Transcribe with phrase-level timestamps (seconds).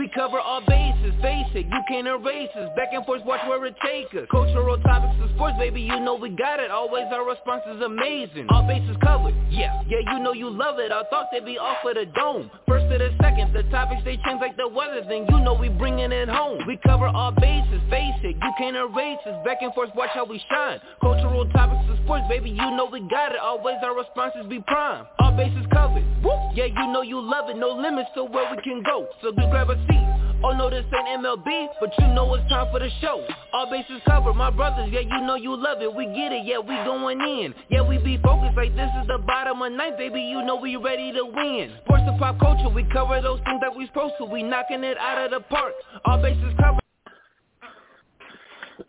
[0.00, 2.70] We cover all bases, basic, you can't erase us.
[2.74, 4.26] Back and forth, watch where it take us.
[4.30, 6.70] Cultural topics and sports, baby, you know we got it.
[6.70, 8.46] Always our response is amazing.
[8.48, 10.90] All bases covered, yeah, yeah, you know you love it.
[10.90, 12.50] Our thoughts, they be off of the dome.
[12.66, 15.04] First to the second, the topics, they change like the weather.
[15.06, 16.64] Then you know we bringing it home.
[16.66, 19.36] We cover all bases, basic, you can't erase us.
[19.44, 20.80] Back and forth, watch how we shine.
[21.02, 23.38] Cultural topics and sports, baby, you know we got it.
[23.38, 25.04] Always our responses be prime.
[25.18, 26.32] All bases covered, Woo!
[26.54, 27.56] yeah, you know you love it.
[27.58, 29.06] No limits to where we can go.
[29.20, 32.66] So just grab a seat Oh no, this ain't MLB, but you know it's time
[32.72, 33.26] for the show.
[33.52, 35.94] All bases covered, my brothers, yeah, you know you love it.
[35.94, 37.54] We get it, yeah, we going in.
[37.68, 40.22] Yeah, we be focused like this is the bottom of night, baby.
[40.22, 41.74] You know we ready to win.
[41.84, 44.24] Sports and pop culture, we cover those things that we supposed to.
[44.24, 45.74] We knocking it out of the park.
[46.06, 46.80] All bases covered.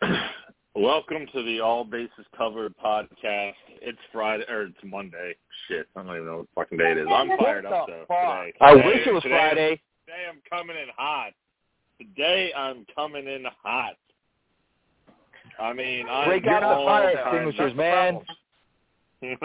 [0.73, 3.55] Welcome to the All Bases Covered podcast.
[3.81, 5.35] It's Friday or it's Monday.
[5.67, 7.07] Shit, I don't even know what fucking day it is.
[7.13, 8.53] I'm fired up though today.
[8.61, 9.81] I Today- wish it was today- Friday.
[10.11, 11.31] Today I'm coming in hot.
[11.97, 13.95] Today I'm coming in hot.
[15.57, 18.19] I mean, I'm Break out the fire extinguishers, man.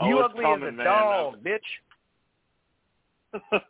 [0.00, 0.86] Oh, you ugly coming, as a man.
[0.86, 1.60] dog, bitch.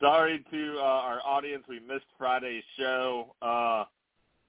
[0.00, 1.64] Sorry to uh, our audience.
[1.68, 3.34] We missed Friday's show.
[3.42, 3.84] Uh,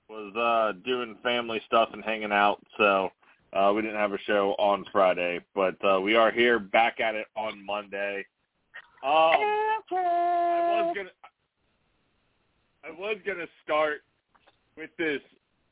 [0.07, 3.09] was uh, doing family stuff and hanging out, so
[3.53, 5.39] uh, we didn't have a show on Friday.
[5.55, 8.23] But uh, we are here back at it on Monday.
[9.03, 9.11] Um,
[9.91, 11.09] I was gonna,
[12.83, 14.01] I was gonna start
[14.75, 15.21] with this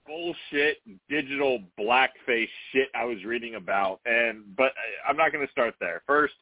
[0.06, 0.78] bullshit
[1.10, 6.04] digital blackface shit I was reading about, and but I- I'm not gonna start there.
[6.06, 6.36] First,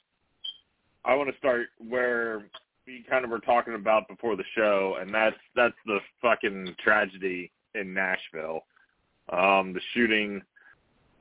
[1.05, 2.45] I want to start where
[2.85, 7.51] we kind of were talking about before the show, and that's that's the fucking tragedy
[7.75, 8.65] in Nashville,
[9.29, 10.41] um, the shooting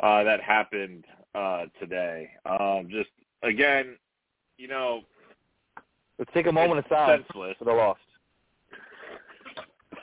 [0.00, 2.30] uh, that happened uh, today.
[2.44, 3.10] Um, just
[3.42, 3.96] again,
[4.58, 5.02] you know,
[6.18, 7.56] Let's take a moment of silence senseless.
[7.58, 8.00] for the lost.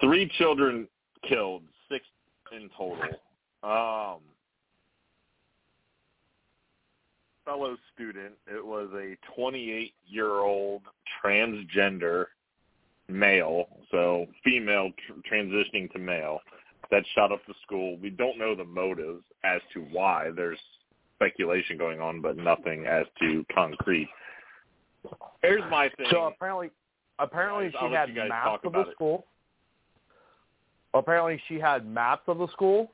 [0.02, 0.88] Three children
[1.28, 2.06] killed, six
[2.52, 3.04] in total.
[3.64, 4.22] Um,
[7.50, 8.34] fellow student.
[8.48, 10.84] It was a 28 year old
[11.24, 12.26] transgender
[13.08, 16.40] male, so female tr- transitioning to male,
[16.92, 17.98] that shot up the school.
[17.98, 20.30] We don't know the motives as to why.
[20.36, 20.60] There's
[21.16, 24.10] speculation going on, but nothing as to concrete.
[25.42, 26.08] Here's my thing.
[26.12, 26.72] So apparently,
[27.20, 28.88] apparently I'll she had maps of the it.
[28.94, 29.26] school.
[30.94, 32.92] Apparently, she had maps of the school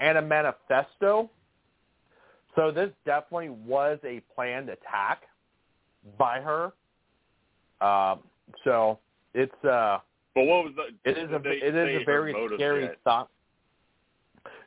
[0.00, 1.30] and a manifesto.
[2.56, 5.22] So this definitely was a planned attack
[6.18, 6.72] by her.
[7.80, 8.20] Um,
[8.64, 8.98] so
[9.34, 9.98] it's uh,
[10.34, 11.10] but what was the?
[11.10, 12.98] it is a they it is a very scary yet?
[13.04, 13.28] thought.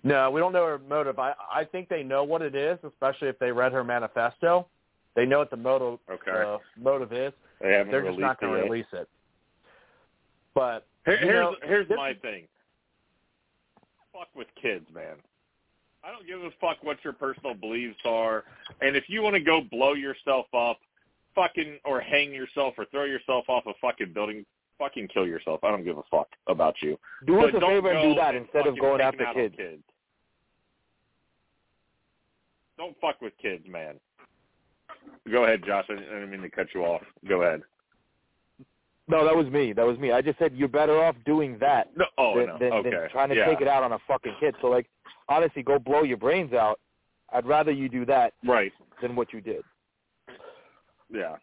[0.04, 1.20] No, we don't know her motive.
[1.20, 4.68] I I think they know what it is, especially if they read her manifesto.
[5.18, 6.30] They know what the motive Okay.
[6.32, 7.34] uh, motive is.
[7.60, 9.10] They haven't They're just not going to release it.
[10.54, 12.48] But Here, here's know, here's my is- thing.
[14.14, 15.16] Fuck with kids, man.
[16.04, 18.46] I don't give a fuck what your personal beliefs are,
[18.82, 20.78] and if you want to go blow yourself up,
[21.36, 24.46] fucking or hang yourself or throw yourself off a fucking building,
[24.78, 25.64] fucking kill yourself.
[25.64, 26.98] I don't give a fuck about you.
[27.26, 29.84] Do us a favor and do that instead of going after on kids.
[32.78, 34.00] Don't fuck with kids, man.
[35.32, 35.86] Go ahead, Josh.
[35.90, 37.02] I didn't mean to cut you off.
[37.28, 37.62] Go ahead.
[39.10, 39.72] No, that was me.
[39.74, 40.12] That was me.
[40.12, 42.58] I just said you're better off doing that No, oh than, no.
[42.60, 42.90] than, okay.
[42.90, 43.46] than trying to yeah.
[43.46, 44.54] take it out on a fucking kid.
[44.62, 44.86] So like,
[45.30, 46.80] honestly, go blow your brains out.
[47.32, 48.72] I'd rather you do that Right.
[49.02, 49.64] than what you did.
[51.10, 51.38] Yeah.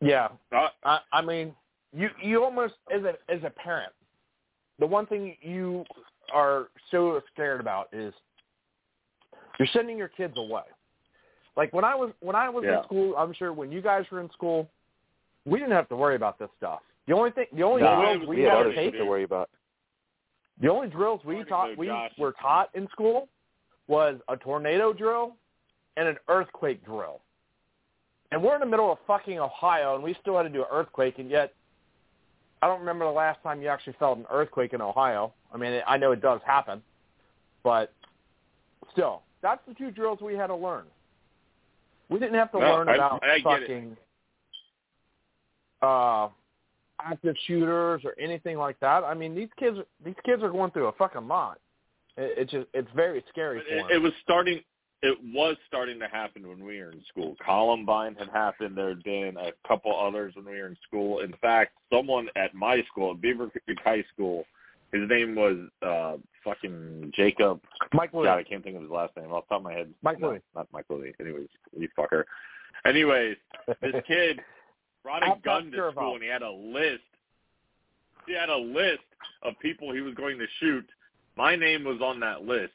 [0.00, 1.54] yeah, Uh, I, I mean,
[1.92, 3.92] you you almost as a as a parent,
[4.80, 5.84] the one thing you
[6.34, 8.12] are so scared about is
[9.58, 10.62] you're sending your kids away.
[11.56, 12.78] Like when I was when I was Yeah.
[12.78, 14.68] in school, I'm sure when you guys were in school,
[15.44, 16.80] we didn't have to worry about this stuff.
[17.06, 19.22] The only thing, the only No, drills we we had had to take, to worry
[19.22, 19.48] about.
[20.60, 22.12] the only drills we taught we Josh.
[22.18, 23.28] were taught in school
[23.86, 25.36] was a tornado drill
[25.96, 27.20] and an earthquake drill.
[28.32, 30.68] And we're in the middle of fucking Ohio, and we still had to do an
[30.70, 31.54] earthquake, and yet
[32.60, 35.32] I don't remember the last time you actually felt an earthquake in Ohio.
[35.54, 36.82] I mean, I know it does happen,
[37.62, 37.92] but
[38.90, 40.86] still, that's the two drills we had to learn.
[42.08, 43.42] We didn't have to No, learn I- about I it.
[43.42, 43.96] fucking
[45.82, 46.28] uh,
[47.00, 49.04] active shooters or anything like that.
[49.04, 51.58] I mean, these kids these kids are going through a fucking lot.
[52.16, 53.88] It, it's just it's very scary But for it, them.
[53.92, 54.60] it was starting.
[55.02, 57.36] It was starting to happen when we were in school.
[57.44, 58.76] Columbine had happened.
[58.78, 61.20] There had been a couple others when we were in school.
[61.20, 64.44] In fact, someone at my school, at Beavercreek High School,
[64.92, 67.60] his name was uh fucking Jacob.
[67.92, 68.24] Mike Lee.
[68.24, 69.92] God, I can't think of his last name off the top of my head.
[70.02, 71.12] Mike no, not Mike Lee.
[71.20, 72.24] Anyways, you fucker.
[72.86, 73.36] Anyways,
[73.82, 74.40] this kid
[75.02, 77.02] brought a gun to school and he had a list.
[78.26, 79.00] He had a list
[79.42, 80.86] of people he was going to shoot.
[81.36, 82.72] My name was on that list.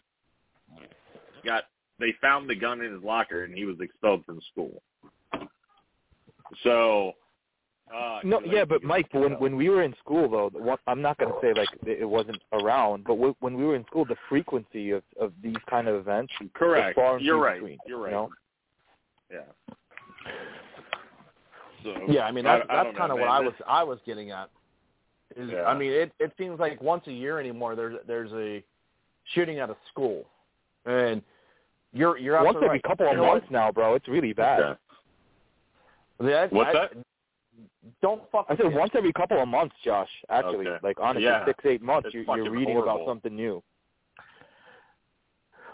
[1.45, 1.63] Got
[2.00, 4.81] they found the gun in his locker and he was expelled from school.
[6.63, 7.13] So
[7.93, 10.77] uh No, he yeah, but Mike, when when we were in school though, the one,
[10.88, 13.75] I'm not going to say like it it wasn't around, but w- when we were
[13.75, 16.95] in school, the frequency of of these kind of events correct.
[16.95, 17.55] far and You're right.
[17.55, 18.11] between, You're you right.
[18.11, 18.29] know?
[19.31, 19.39] Yeah.
[21.83, 23.27] So Yeah, I mean that's I, I that's kind of what.
[23.27, 24.49] I was I was getting at.
[25.35, 25.63] Is, Yeah.
[25.63, 27.75] I mean, it it seems like once a year anymore.
[27.75, 28.63] There's there's a
[29.33, 30.25] shooting at a school,
[30.85, 31.21] and
[31.93, 32.83] you're you're Once every right.
[32.83, 33.33] couple of You know what?
[33.35, 33.95] months now, bro.
[33.95, 34.59] It's really bad.
[34.61, 34.79] Okay.
[36.19, 36.91] That- What's I- that?
[38.02, 38.46] Don't fuck.
[38.50, 38.75] I said kids.
[38.75, 40.10] once every couple of months, Josh.
[40.30, 40.80] Actually, Okay.
[40.84, 41.46] like honestly, Yeah.
[41.46, 42.96] six eight months, It's you're, you're reading horrible.
[43.04, 43.62] about something new.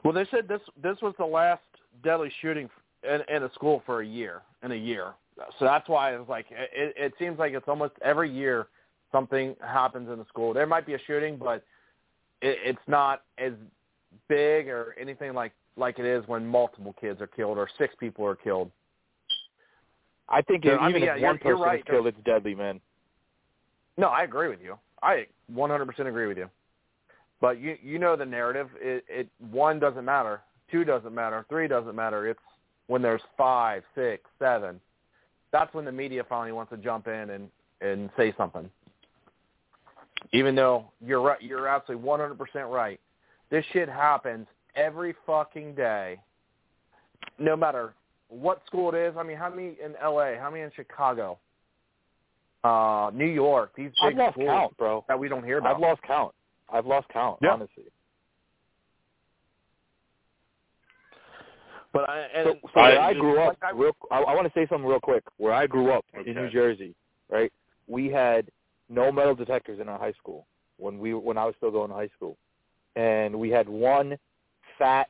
[0.04, 1.62] Well, they said this this was the last
[2.04, 2.70] deadly shooting
[3.04, 5.14] in, in a school for a year in a year.
[5.60, 8.68] So that's why it's like it, it seems like it's almost every year
[9.12, 10.54] something happens in the school.
[10.54, 11.64] There might be a shooting, but
[12.42, 13.54] it, it's not as
[14.28, 18.26] big or anything like like it is when multiple kids are killed or six people
[18.26, 18.72] are killed.
[20.30, 21.80] I think So, if, I even mean, yeah, if one person right.
[21.80, 22.82] is killed, it's deadly, man.
[23.98, 24.78] No, I agree with you.
[25.02, 26.50] I 100% agree with you.
[27.40, 28.70] But you you know the narrative.
[28.80, 30.42] It, it one doesn't matter,
[30.72, 32.28] two doesn't matter, three doesn't matter.
[32.28, 32.40] It's
[32.88, 34.80] when there's five, six, seven.
[35.52, 37.50] That's when the media finally wants to jump in and
[37.82, 38.70] and say something.
[40.34, 43.00] Even though you're right, you're absolutely 100% right.
[43.52, 46.20] This shit happens every fucking day,
[47.38, 47.94] no matter
[48.30, 49.16] what school it is.
[49.18, 51.40] I mean, how many in L.A., how many in Chicago,
[52.64, 55.06] uh, New York, these I've big lost schools count, bro.
[55.08, 55.76] that we don't hear about.
[55.76, 56.34] I've lost count.
[56.70, 57.52] I've lost count, Yeah.
[57.54, 57.86] honestly.
[61.94, 64.20] But I, and So, so I where I just- grew up, like I- real, I,
[64.22, 65.24] I want to say something real quick.
[65.38, 66.30] Where I grew up Okay.
[66.30, 66.94] in New Jersey,
[67.30, 67.52] right?
[67.88, 68.50] We had
[68.90, 70.46] no metal detectors in our high school
[70.78, 72.38] when we when I was still going to high school,
[72.96, 74.18] and we had one
[74.78, 75.10] fat,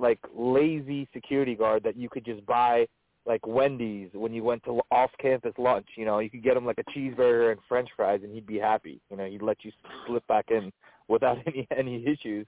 [0.00, 2.86] like lazy security guard that you could just buy
[3.26, 5.86] like Wendy's when you went to off-campus lunch.
[5.96, 8.58] You know, you could get him like a cheeseburger and French fries, and he'd be
[8.58, 9.00] happy.
[9.10, 9.72] You know, he'd let you
[10.06, 10.72] slip back in
[11.08, 12.46] without any any issues.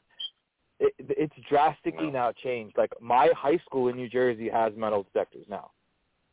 [0.80, 2.12] It, it's drastically Wow.
[2.12, 2.76] now changed.
[2.76, 5.70] Like my high school in New Jersey has metal detectors now.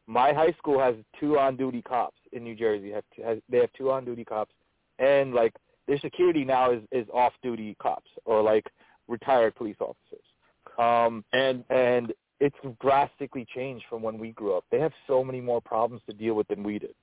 [0.07, 2.91] My high school has two on-duty cops in New Jersey.
[2.91, 4.53] Have has, they have two on-duty cops,
[4.97, 5.53] and like
[5.87, 8.65] their security now is is off-duty cops or like
[9.07, 10.23] retired police officers.
[10.79, 14.63] Um, and and it's drastically changed from when we grew up.
[14.71, 16.95] They have so many more problems to deal with than we did.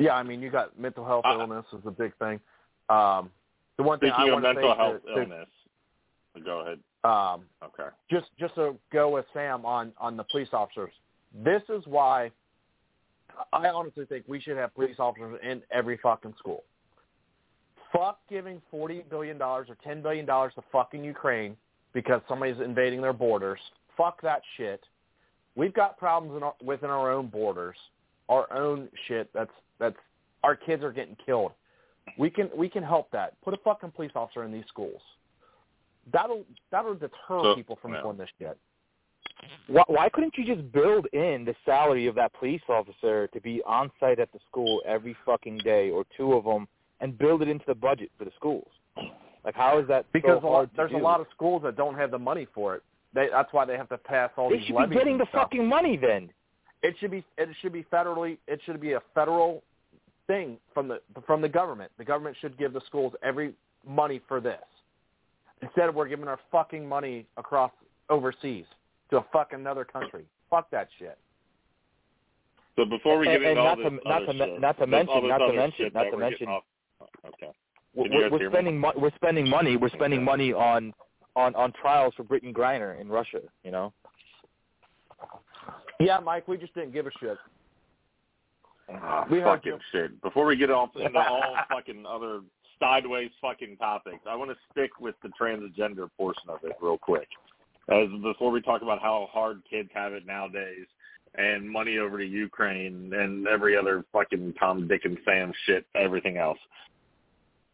[0.00, 2.40] yeah, I mean, you got mental health Uh, illness is a big thing.
[2.88, 3.30] Um,
[3.76, 5.48] the one thing I of want to mental say health to, to, illness,
[6.44, 6.80] go ahead.
[7.04, 7.88] um, Okay.
[8.10, 10.92] just just to go with Sam on on the police officers.
[11.32, 12.32] This is why
[13.52, 16.64] I honestly think we should have police officers in every fucking school.
[17.92, 21.56] Fuck giving forty billion dollars or ten billion dollars to fucking Ukraine
[21.92, 23.60] because somebody's invading their borders.
[23.96, 24.82] Fuck that shit.
[25.56, 27.76] We've got problems in our, within our own borders,
[28.28, 29.30] our own shit.
[29.34, 29.96] That's that's
[30.42, 31.52] our kids are getting killed.
[32.18, 33.40] We can we can help that.
[33.42, 35.00] Put a fucking police officer in these schools.
[36.12, 38.02] That'll that'll deter So- people from yeah.
[38.02, 38.56] doing this shit.
[39.68, 43.62] Why, why couldn't you just build in the salary of that police officer to be
[43.64, 46.68] on site at the school every fucking day, or two of them,
[47.00, 48.68] and build it into the budget for the schools?
[49.44, 50.96] Like, how is that Because so a lot, to there's do?
[50.96, 52.82] a lot of schools that don't have the money for it.
[53.14, 55.26] They, that's why they have to pass all They these They should be getting the
[55.30, 55.42] stuff.
[55.44, 56.30] fucking money then.
[56.82, 59.62] It should be it should be federally it should be a federal
[60.26, 61.90] thing from the from the government.
[61.98, 63.52] The government should give the schools every
[63.86, 64.60] money for this.
[65.60, 67.70] Instead, of we're giving our fucking money across
[68.08, 68.64] overseas
[69.10, 70.24] to a fucking another country.
[70.48, 71.18] Fuck that shit.
[72.76, 74.78] So before we get and into all not this to- not other to shit, not
[74.78, 76.64] to mention- not to mention- not to mention- off-
[77.26, 77.50] Okay.
[77.94, 79.76] We're, Can you we're spending mo- we're spending money.
[79.76, 80.92] We're spending money on
[81.36, 83.40] on on trials for Brittney Griner in Russia.
[83.64, 83.92] You know.
[85.98, 87.36] Yeah, Mike, we just didn't give a shit.
[88.90, 89.78] Ah, We heard fucking you.
[89.92, 90.22] shit.
[90.22, 92.40] Before we get off into all fucking other
[92.78, 97.28] sideways fucking topics, I want to stick with the transgender portion of it real quick.
[97.90, 100.86] As before we talk about how hard kids have it nowadays
[101.36, 106.36] and money over to Ukraine and every other fucking Tom, Dick, and Sam shit, everything
[106.38, 106.58] else.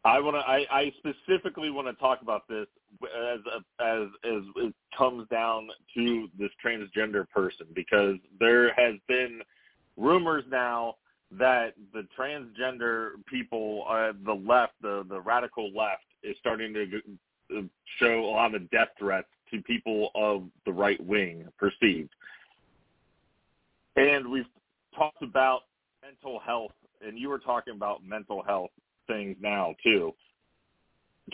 [0.07, 0.41] I want to.
[0.41, 2.67] I, I specifically want to talk about this
[3.03, 3.41] as
[3.81, 9.41] as as it comes down to this transgender person because there has been
[9.97, 10.95] rumors now
[11.33, 17.63] that the transgender people, uh, the left, the the radical left, is starting to uh,
[17.99, 22.11] show a lot of death threats to people of the right wing perceived.
[23.97, 24.47] And we've
[24.95, 25.63] talked about
[26.01, 26.73] mental health,
[27.05, 28.71] and you were talking about mental health
[29.07, 30.15] things now too.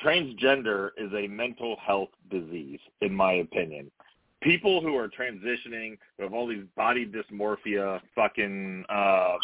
[0.02, 3.90] Transgender is a mental health disease, in my opinion.
[4.40, 9.34] People who are transitioning, who have all these body dysmorphia, fucking uh,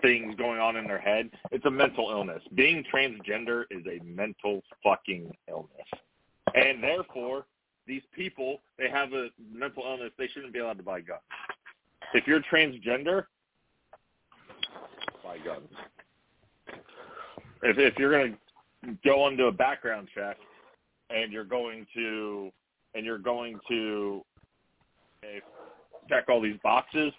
[0.00, 2.42] things going on in their head, it's a mental illness.
[2.54, 5.88] Being transgender is a mental fucking illness,
[6.54, 7.44] and therefore,
[7.86, 10.12] these people they have a mental illness.
[10.18, 11.20] They shouldn't be allowed to buy guns.
[12.14, 13.24] If you're transgender,
[15.24, 15.68] buy guns.
[17.62, 20.36] If if you're gonna go into a background check
[21.10, 22.50] and you're going to
[22.94, 24.24] and you're going to
[25.24, 25.40] okay,
[26.08, 27.12] check all these boxes,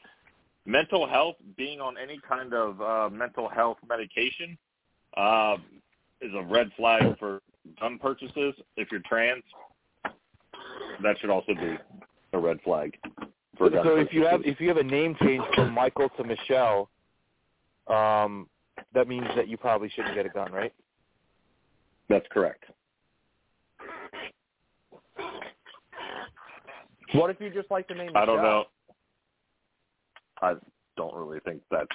[0.65, 4.57] mental health, being on any kind of uh, mental health medication,
[5.17, 5.57] uh,
[6.21, 7.41] is a red flag for
[7.79, 8.53] gun purchases.
[8.77, 9.43] If you're trans,
[11.03, 11.77] that should also be
[12.33, 12.97] a red flag.
[13.57, 16.23] For gun so if you have if you have a name change from Michael to
[16.23, 16.89] Michelle,
[17.87, 18.47] um,
[18.93, 20.73] that means that you probably shouldn't get a gun, right?
[22.09, 22.63] that's correct.
[27.13, 28.11] What if you just like the name?
[28.15, 28.51] I don't Michelle?
[28.51, 28.63] know.
[30.41, 30.53] I
[30.95, 31.87] don't really think that's.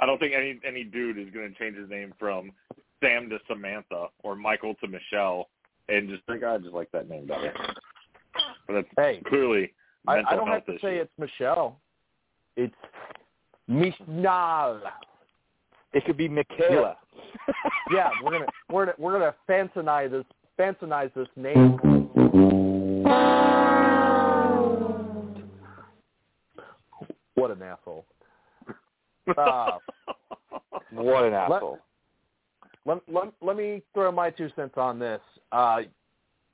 [0.00, 2.50] I don't think any any dude is going to change his name from
[3.02, 5.48] Sam to Samantha or Michael to Michelle
[5.88, 7.52] and just think I just like that name better.
[8.66, 9.72] But that's Hey, clearly
[10.06, 10.80] I, I don't have to issue.
[10.86, 11.78] say it's Michelle.
[12.56, 12.74] It's
[13.68, 14.80] Michelle.
[15.92, 16.96] It could be Michaela.
[17.92, 20.24] Yeah, we're gonna we're gonna we're gonna fancionize this
[20.58, 21.78] fancionize this name.
[27.34, 28.04] What an asshole.
[29.38, 29.78] Uh,
[30.90, 31.78] what an Let- asshole.
[32.84, 35.20] let, let, let me throw my two cents on this.
[35.52, 35.82] Uh,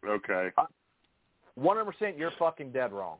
[0.07, 0.51] okay.
[1.59, 3.17] 100% you're fucking dead wrong.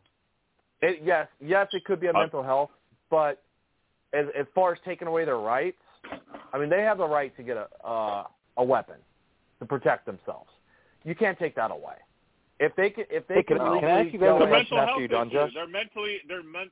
[0.83, 2.69] It, yes, yes, it could be a Uh, mental health,
[3.09, 3.43] but
[4.13, 5.79] as, as far as taking away their rights,
[6.53, 8.25] I mean, they have the right to get a uh,
[8.57, 8.97] a weapon
[9.61, 10.51] to protect themselves.
[11.05, 11.95] You can't take that away.
[12.61, 14.37] If they can, if they Hey, can, can legally can I ask you guys go
[14.37, 15.31] a question mental after health you're done.
[15.31, 15.51] Josh?
[15.55, 16.71] They're mentally they're men,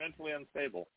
[0.00, 0.88] mentally unstable.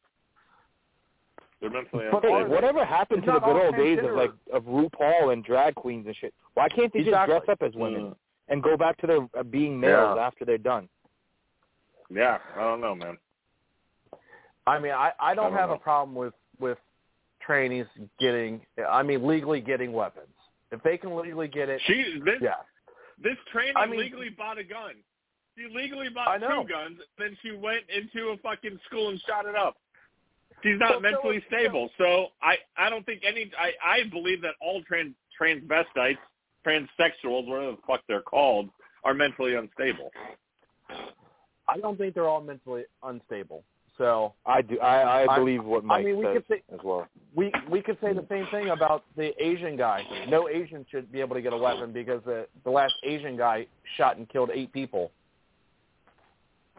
[1.60, 2.56] They're mentally But Hey, unstable.
[2.56, 6.06] whatever happened It's to the good old days of like of RuPaul and drag queens
[6.08, 6.34] and shit?
[6.54, 8.16] Why can't they just dress up as women Mm.
[8.48, 10.26] and go back to their uh, being males Yeah.
[10.26, 10.88] after they're done?
[12.10, 13.18] Yeah, I don't know, man.
[14.66, 15.76] I mean, I, I don't I don't have know.
[15.76, 16.78] a problem with with
[17.46, 17.86] trainees
[18.20, 20.28] getting, I mean, legally getting weapons.
[20.72, 22.56] If they can legally get it, She this yeah.
[23.22, 24.96] this trainee I mean- legally bought a gun.
[25.58, 29.56] She legally bought two guns, then she went into a fucking school and shot it
[29.56, 29.76] up.
[30.64, 34.42] She's not Well, mentally so- stable, so I I don't think any I I believe
[34.44, 36.18] that all trans transvestites,
[36.66, 38.70] transsexuals, whatever the fuck they're called,
[39.04, 40.12] are mentally unstable.
[41.68, 43.64] I don't think they're all mentally unstable.
[44.00, 44.80] So I do.
[44.80, 47.06] I, I I- believe what Mike mean, we says could say- as well.
[47.36, 50.04] we we could say the same thing about the Asian guy.
[50.30, 53.68] No Asian should be able to get a weapon because the the last Asian guy
[53.98, 55.12] shot and killed eight people.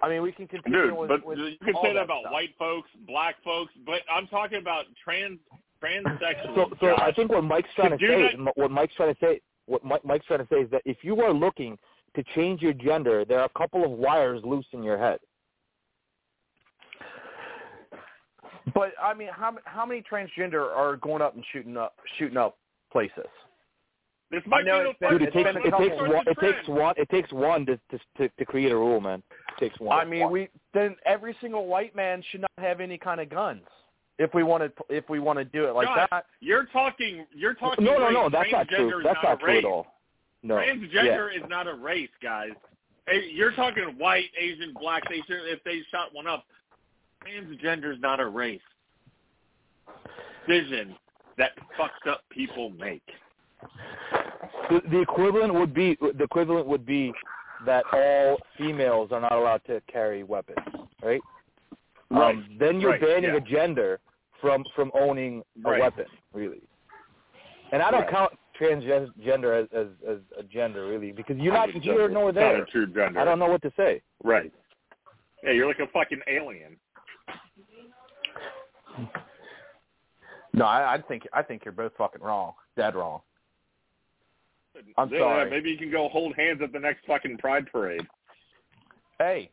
[0.02, 2.22] I mean, we can continue Dude, with, but with you can all say that about
[2.22, 2.32] stuff.
[2.32, 5.38] white folks, black folks, but I'm talking about trans
[5.82, 6.54] transsexuals.
[6.54, 9.40] So, so I think what Mike's trying to say, that- what Mike's trying to say,
[9.66, 11.78] what Mike, Mike's trying to say is that if you are looking
[12.16, 15.20] to change your gender, there are a couple of wires loose in your head.
[18.74, 22.56] But I mean, how how many transgender are going up and shooting up shooting up
[22.92, 23.26] places?
[24.30, 26.68] this might know be it's the been- Dude, it takes it takes one it takes
[26.68, 29.22] one it takes one to to to, to create a rule, man.
[29.56, 29.98] It takes one.
[29.98, 33.62] I mean, we then every single white man should not have any kind of guns
[34.18, 36.26] if we want to if we want to do it like Josh, that.
[36.40, 37.26] You're talking.
[37.34, 37.84] You're talking.
[37.84, 38.14] no, no, race.
[38.14, 38.98] no, that's not Transgender true.
[38.98, 39.64] is That's not, not a true race.
[39.64, 39.86] at all.
[40.42, 40.54] No.
[40.56, 42.50] Transgender is not a race, guys.
[43.08, 45.02] Hey, You're talking white, Asian, black.
[45.08, 46.44] They should, if they shot one up.
[47.26, 48.60] Transgender is not a race.
[50.48, 50.96] Decision
[51.38, 53.02] that fucked up people make.
[54.70, 57.12] The, the equivalent would be the equivalent would be
[57.66, 60.58] that all females are not allowed to carry weapons,
[61.02, 61.20] right?
[62.10, 62.34] Right.
[62.34, 63.36] Um, then you're Right, banning yeah.
[63.36, 64.00] a gender
[64.40, 65.80] from from owning a Right.
[65.80, 66.62] weapon, really.
[67.72, 68.10] And I don't Right.
[68.10, 72.40] count transgender as, as as a gender, really, because you're not here nor It's not
[72.40, 72.62] there.
[72.62, 73.20] a true gender.
[73.20, 74.00] I don't know what to say.
[74.24, 74.52] Right.
[75.42, 76.76] Yeah, you're like a fucking alien.
[80.52, 83.20] No, I, I think I think you're both fucking wrong, dead wrong.
[84.96, 85.50] I'm Yeah, sorry.
[85.50, 88.06] Maybe you can go hold hands at the next fucking Pride parade.
[89.18, 89.50] Hey,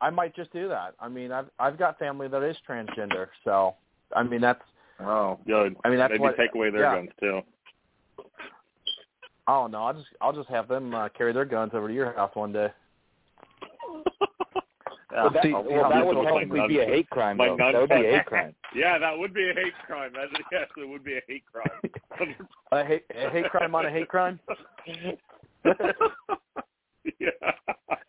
[0.00, 0.94] I might just do that.
[1.00, 3.74] I mean, I've I've got family that is transgender, so
[4.14, 4.62] I mean that's
[5.00, 5.74] Oh, good.
[5.84, 6.94] I mean that's Maybe what take away their yeah.
[6.96, 7.40] guns too.
[9.46, 9.82] Oh don't.
[9.82, 12.52] I'll just I'll just have them uh, carry their guns over to your house one
[12.52, 12.68] day.
[15.14, 17.46] Well, that, See- well, see that would was like technically be a hate crime, My
[17.48, 17.56] though.
[17.56, 18.54] That would be a hate crime.
[18.74, 20.12] Yeah, that would be a hate crime.
[20.14, 21.70] That, yes, it would be a hate crime.
[22.72, 24.40] A hate, a hate crime on a hate crime.
[25.64, 27.30] yeah.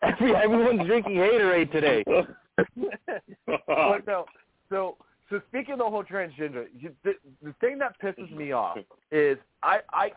[0.02, 2.02] Everyone's drinking haterade today.
[2.06, 4.24] Well, no.
[4.70, 4.96] So,
[5.30, 8.78] so speaking of the whole transgender, you, the, the thing that pisses me off
[9.12, 10.10] is I, I,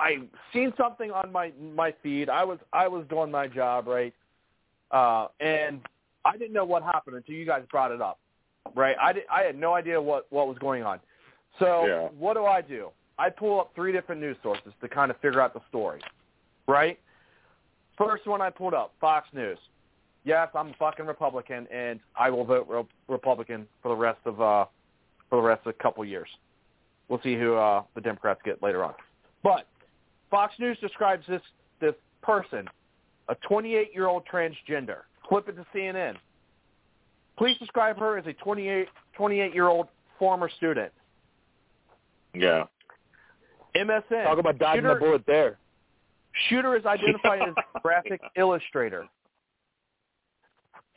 [0.00, 0.18] I
[0.52, 2.28] seen something on my my feed.
[2.28, 4.14] I was I was doing my job right,
[4.90, 5.80] uh, and
[6.28, 8.18] I didn't know what happened until you guys brought it up,
[8.74, 8.96] right?
[9.00, 11.00] I did, I had no idea what what was going on.
[11.58, 12.08] So Yeah.
[12.18, 12.90] what do I do?
[13.18, 16.00] I pull up three different news sources to kind of figure out the story,
[16.66, 16.98] right?
[17.96, 19.58] First one I pulled up, Fox News
[20.28, 24.40] yes, I'm a fucking Republican, and I will vote re- Republican for the rest of
[24.40, 24.66] uh,
[25.28, 26.28] for the rest of a couple years.
[27.08, 28.94] We'll see who uh, the Democrats get later on.
[29.42, 29.66] But
[30.30, 31.42] Fox News describes this
[31.80, 32.68] this person,
[33.28, 35.00] a 28 year old transgender.
[35.28, 36.16] Flip it to CNN.
[37.36, 40.92] Please describe her as a 28 28 year old former student.
[42.34, 42.64] Yeah.
[43.76, 44.24] MSN.
[44.24, 45.58] Talk about dodging shooter, the bullet there.
[46.48, 49.06] Shooter is identified as graphic illustrator.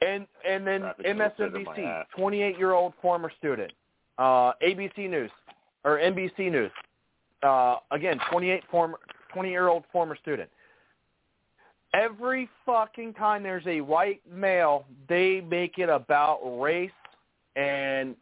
[0.01, 3.71] And and then MSNBC, 28 year old former student.
[4.17, 5.31] Uh, ABC News
[5.83, 6.71] or NBC News.
[7.43, 8.99] Uh, again, 28 former
[9.33, 10.49] 20 year old former student.
[11.93, 16.91] Every fucking time there's a white male, they make it about race
[17.55, 18.15] and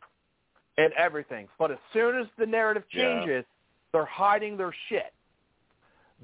[0.77, 1.47] and everything.
[1.59, 3.03] But as soon as the narrative Yeah.
[3.03, 3.45] changes,
[3.91, 5.13] they're hiding their shit.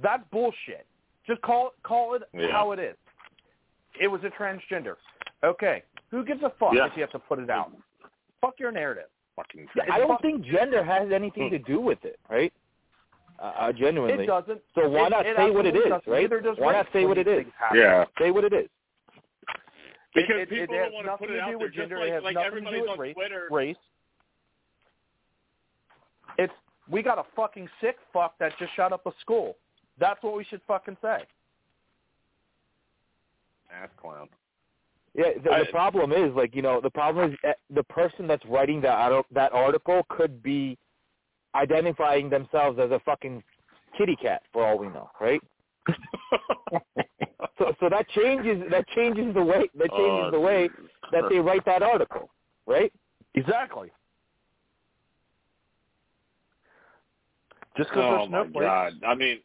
[0.02, 0.86] That's bullshit.
[1.28, 2.52] Just call it call it Yeah.
[2.52, 2.98] how it is.
[4.00, 4.98] It was a transgender.
[5.44, 5.84] Okay.
[6.12, 6.86] Who gives a fuck Yeah.
[6.88, 7.72] if you have to put it out?
[8.42, 9.10] Fuck your narrative.
[9.36, 9.68] Fucking.
[9.76, 11.64] Yeah, I don't think gender has anything to hmm.
[11.66, 12.54] do with it, right?
[13.38, 14.24] Uh, uh, genuinely.
[14.24, 14.62] It doesn't.
[14.76, 16.08] So why It- not it say what it is, doesn't.
[16.08, 16.22] right?
[16.22, 17.44] Neither does Why not say what it these is?
[17.44, 17.78] things happen.
[17.80, 18.06] Yeah.
[18.18, 18.70] Say what it is.
[20.14, 21.68] Because it, it, people it don't want to nothing put it to out do there.
[21.68, 22.00] with Just gender.
[22.00, 23.14] like, it has like nothing to everybody's do with on race.
[23.16, 23.48] Twitter.
[23.52, 23.76] race.
[26.38, 26.54] It's
[26.90, 29.58] we got a fucking sick fuck that just shot up a school.
[30.00, 31.24] That's what we should fucking say.
[33.74, 34.30] Ass clown.
[35.14, 38.28] Yeah, the, I- the problem is like you know the problem is eh, the person
[38.28, 40.78] that's writing that that article could be
[41.56, 43.44] identifying themselves as a fucking
[43.98, 45.42] kitty cat for all we know, right?
[47.58, 50.70] So so that changes that changes the way that changes Oh, the way
[51.12, 52.30] that they write that article,
[52.66, 52.92] right?
[53.34, 53.92] Exactly.
[57.78, 58.66] Just because Oh there's my snowflakes.
[58.66, 58.94] god!
[59.08, 59.40] I mean,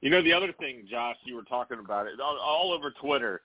[0.00, 3.42] you know the other thing, Josh, you were talking about it all, all over Twitter.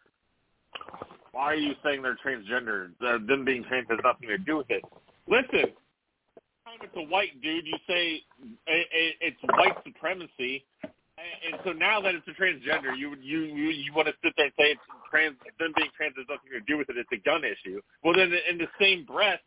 [1.31, 2.91] Why are you saying they're transgender?
[3.05, 4.83] Uh, them being trans has nothing to do with it.
[5.27, 5.71] Listen,
[6.69, 8.21] time it's a white dude, you say
[8.67, 13.41] i i it's white supremacy, and, and so now that it's a transgender, you you
[13.41, 16.51] you, you want to sit there and say it's trans, them being trans has nothing
[16.53, 16.97] to do with it.
[16.97, 17.81] It's a gun issue.
[18.03, 19.41] Well, then in the same breath,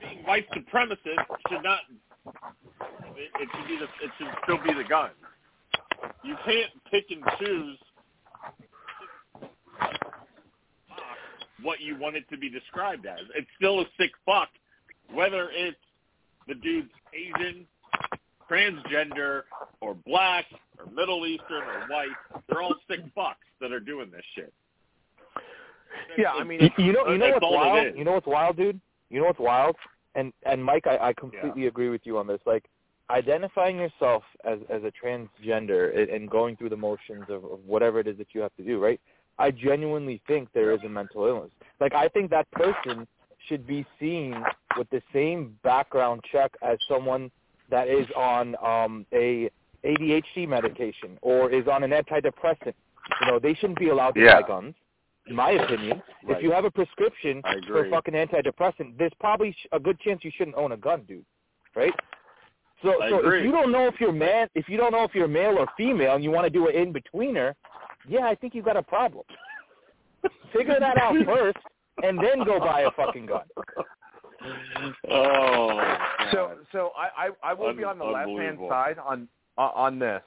[0.00, 1.80] being white supremacist should not.
[3.16, 3.88] It, it should be the.
[4.04, 5.10] It should still be the gun.
[6.24, 7.78] You can't pick and choose
[11.62, 13.20] what you want it to be described as.
[13.34, 14.48] It's still a sick fuck,
[15.12, 15.76] whether it's
[16.48, 17.66] the dude's Asian,
[18.50, 19.42] transgender,
[19.80, 20.46] or black,
[20.78, 22.08] or Middle Eastern, or white.
[22.48, 24.52] They're all sick fucks that are doing this shit.
[26.16, 27.96] Yeah, I mean, You, you know, you know what's wild?
[27.96, 28.80] You know what's wild, dude?
[29.10, 29.76] You know what's wild?
[30.14, 32.40] And and Mike, I, I completely agree with you on this.
[32.46, 32.64] Like
[33.10, 38.00] identifying yourself as as a transgender and, and going through the motions of, of whatever
[38.00, 39.00] it is that you have to do, right?
[39.38, 41.50] I genuinely think there is a mental illness.
[41.80, 43.06] Like I think that person
[43.48, 44.42] should be seen
[44.76, 47.30] with the same background check as someone
[47.70, 49.50] that is on um a
[49.84, 52.74] ADHD medication or is on an antidepressant.
[53.20, 54.40] You know, they shouldn't be allowed to Yeah.
[54.40, 54.74] buy guns,
[55.26, 56.02] in my opinion.
[56.22, 56.36] Right.
[56.36, 57.90] If you have a prescription for agree.
[57.90, 61.24] fucking antidepressant, there's probably a good chance you shouldn't own a gun, dude.
[61.74, 61.94] Right?
[62.82, 63.40] So, I so agree.
[63.40, 65.66] if you don't know if you're man, if you don't know if you're male or
[65.76, 67.54] female, and you want to do an in betweener,
[68.08, 69.24] yeah, I think you've got a problem.
[70.52, 71.58] Figure that out first,
[72.02, 73.42] and then go buy a fucking gun.
[75.10, 75.78] Oh.
[76.32, 76.56] So God.
[76.72, 80.22] so I I, I will be on the left hand side on uh, on this.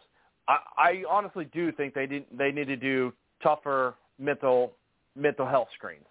[0.47, 4.73] I, I honestly do think they didn't they need to do tougher mental
[5.15, 6.05] mental health screens.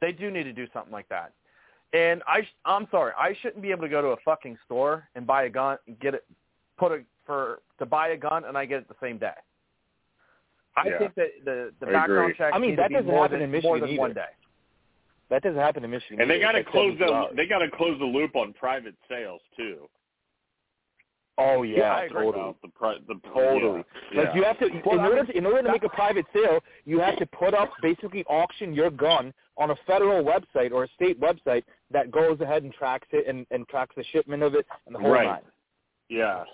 [0.00, 1.32] They do need to do something like that.
[1.92, 5.08] And I sh- I'm sorry, I shouldn't be able to go to a fucking store
[5.14, 6.24] and buy a gun, and get it,
[6.78, 9.32] put a for to buy a gun, and I get it the same day.
[10.76, 10.98] I Yeah.
[10.98, 12.34] think that the the I background agree.
[12.38, 14.00] check I mean, that doesn't happen than, in Michigan more than either.
[14.00, 14.30] one day.
[15.30, 16.20] That doesn't happen in Michigan.
[16.20, 17.32] and they got to close the hours.
[17.36, 19.88] they got to close the loop on private sales too.
[21.36, 22.22] Oh yeah, Yeah, I agree.
[22.24, 22.42] totally.
[22.44, 23.84] About the pri- the Totally.
[24.12, 24.20] Yeah.
[24.22, 26.60] Like you have to, Well, in order to, in order to make a private sale,
[26.84, 30.88] you have to put up basically auction your gun on a federal website or a
[30.94, 34.64] state website that goes ahead and tracks it and, and tracks the shipment of it
[34.86, 35.26] and the whole Right.
[35.26, 35.42] nine.
[36.08, 36.44] yeah.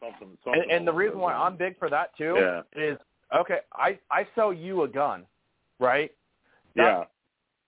[0.00, 2.62] Something, something And, and the reason why I'm big for that too Yeah.
[2.76, 2.98] is
[3.34, 3.60] okay.
[3.72, 5.24] I I sell you a gun,
[5.80, 6.12] right?
[6.76, 7.04] Yeah.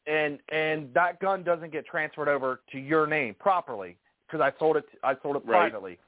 [0.07, 4.77] And and that gun doesn't get transferred over to your name properly because I sold
[4.77, 5.71] it I sold it Right.
[5.71, 5.99] privately.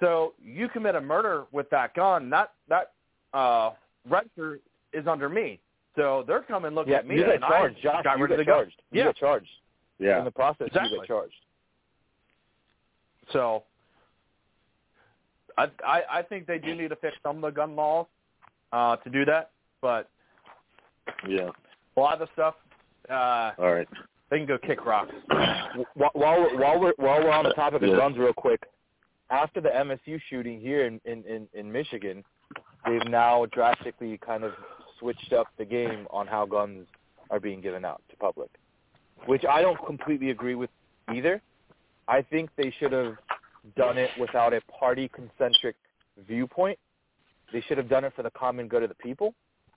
[0.00, 2.92] So you commit a murder with that gun, that that
[3.32, 3.72] uh
[4.08, 4.60] register
[4.92, 5.60] is under me.
[5.96, 8.04] So they're coming looking Yeah, at me you get and charged, I Josh.
[8.04, 8.56] got you rid get of the gun.
[8.64, 8.82] charged.
[8.90, 9.06] You Yeah.
[9.06, 9.50] get charged.
[9.98, 10.18] Yeah.
[10.18, 11.34] In the process, you get charged.
[13.32, 13.64] So
[15.56, 18.06] I, I I think they do need to fix some of the gun laws
[18.72, 20.10] uh to do that, but
[21.26, 21.50] Yeah.
[21.96, 22.56] a lot of the stuff
[23.10, 23.88] uh All right.
[24.30, 25.14] they can go kick rocks.
[25.94, 27.96] While while we're, while we're while we're on the topic of Yeah.
[27.96, 28.62] guns, real quick,
[29.30, 32.24] after the MSU shooting here in, in in in Michigan,
[32.86, 34.52] they've now drastically kind of
[34.98, 36.86] switched up the game on how guns
[37.30, 38.50] are being given out to public,
[39.26, 40.70] which I don't completely agree with
[41.12, 41.40] either.
[42.06, 43.16] I think they should have
[43.76, 45.74] done it without a party concentric
[46.28, 46.78] viewpoint.
[47.52, 49.34] They should have done it for the common good of the people,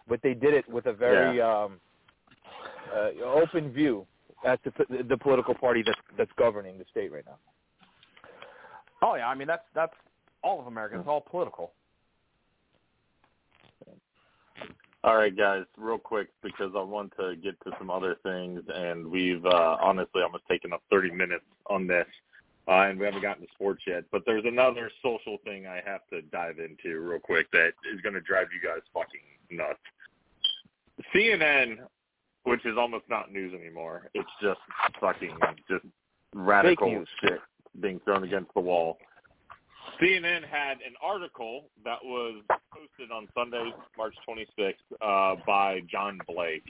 [0.07, 1.79] but they did it with a very um,
[2.93, 4.05] uh, open view
[4.45, 4.71] as to
[5.07, 7.37] the political party that's that's governing the state right now.
[9.01, 9.93] Oh yeah, I mean that's that's
[10.43, 10.99] all of America.
[10.99, 11.71] It's all political.
[15.03, 19.09] All right, guys, real quick because I want to get to some other things, and
[19.09, 22.07] we've uh, honestly almost taken up 30 minutes on this,
[22.67, 24.03] uh, and we haven't gotten to sports yet.
[24.11, 28.15] But there's another social thing I have to dive into real quick that is going
[28.15, 29.79] to drive you guys fucking nuts.
[31.15, 31.77] CNN,
[32.47, 34.59] which is almost not news anymore, it's just
[35.01, 35.37] fucking
[35.69, 35.85] just
[36.33, 37.39] radical shit
[37.81, 38.97] being thrown against the wall.
[40.01, 42.41] CNN had an article that was
[42.73, 46.63] posted on Sunday, March 26th, uh, by John Blake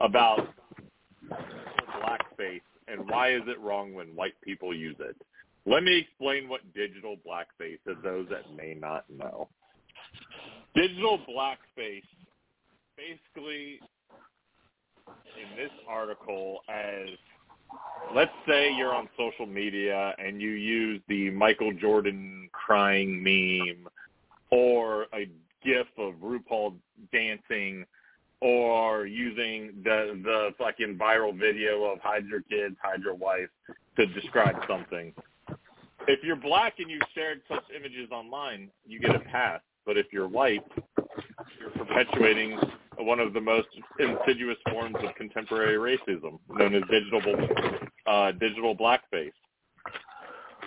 [0.00, 0.48] about
[2.02, 5.16] blackface and why is it wrong when white people use it.
[5.64, 9.48] Let me explain what digital blackface is, those that may not know.
[10.74, 12.02] Digital blackface,
[12.96, 13.80] basically,
[15.08, 17.08] in this article, as
[18.14, 23.88] let's say you're on social media and you use the Michael Jordan crying meme
[24.50, 25.28] or a
[25.64, 26.74] gif of RuPaul
[27.12, 27.84] dancing
[28.40, 33.48] or using the the fucking viral video of hide your kids, hide your wife
[33.96, 35.12] to describe something.
[36.06, 39.60] If you're black and you shared such images online, you get a pass.
[39.84, 40.64] But if you're white,
[41.58, 42.58] you're perpetuating
[42.98, 47.22] one of the most insidious forms of contemporary racism, known as digital
[48.06, 49.32] uh, digital blackface.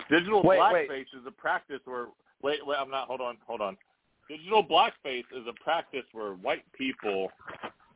[0.09, 1.07] Digital Wait, blackface wait.
[1.13, 2.07] is a practice where
[2.41, 3.07] wait, wait, I'm not.
[3.07, 3.77] Hold on, hold on.
[4.27, 7.29] Digital blackface is a practice where white people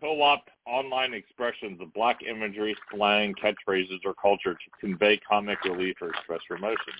[0.01, 6.09] co-opt online expressions of black imagery, slang, catchphrases, or culture to convey comic relief or
[6.09, 6.93] express emotion.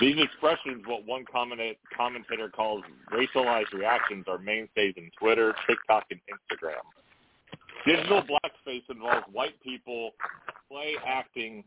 [0.00, 6.80] These expressions, what one commentator calls racialized reactions, are mainstays in Twitter, TikTok, and Instagram.
[7.86, 10.12] Digital blackface involves white people
[10.70, 11.64] play acting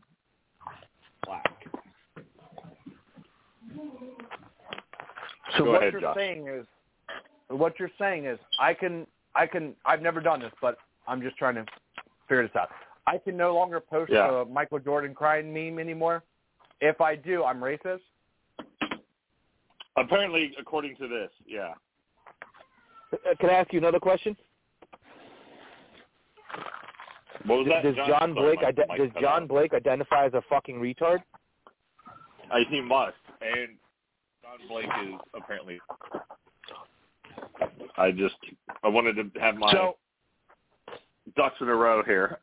[1.24, 1.66] black.
[5.56, 6.16] So Go what ahead, you're Josh.
[6.16, 6.66] saying is,
[7.48, 11.36] what you're saying is, I can, I can, I've never done this, but I'm just
[11.36, 11.64] trying to
[12.28, 12.70] figure this out.
[13.06, 14.42] I can no longer post Yeah.
[14.42, 16.24] a Michael Jordan crying meme anymore.
[16.80, 18.00] If I do, I'm racist.
[19.96, 21.72] Apparently, according to this, yeah.
[23.12, 24.36] Uh, Can I ask you another question?
[27.46, 27.82] What was that?
[27.82, 29.48] Does John, John Blake my ide- mic does John out.
[29.48, 31.18] Blake identify as a fucking retard?
[32.50, 33.76] Uh, he must, and
[34.42, 35.78] John Blake is apparently.
[37.96, 38.34] I just
[38.82, 39.96] I wanted to have my So,
[41.36, 42.38] ducks in a row here.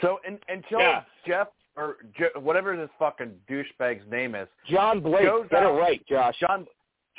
[0.00, 1.02] so until Yeah.
[1.26, 6.04] Jeff or Je- whatever this fucking douchebag's name is, John Blake, Goes get it right,
[6.06, 6.34] Josh.
[6.40, 6.66] John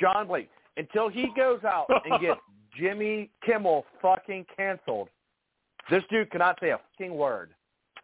[0.00, 2.40] John Blake, until he goes out and gets
[2.78, 5.08] Jimmy Kimmel fucking canceled,
[5.90, 7.50] this dude cannot say a fucking word.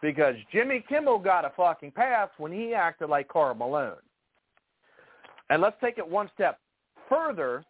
[0.03, 3.95] Because Jimmy Kimmel got a fucking pass when he acted like Karl Malone.
[5.51, 6.59] And let's take it one step
[7.09, 7.64] further.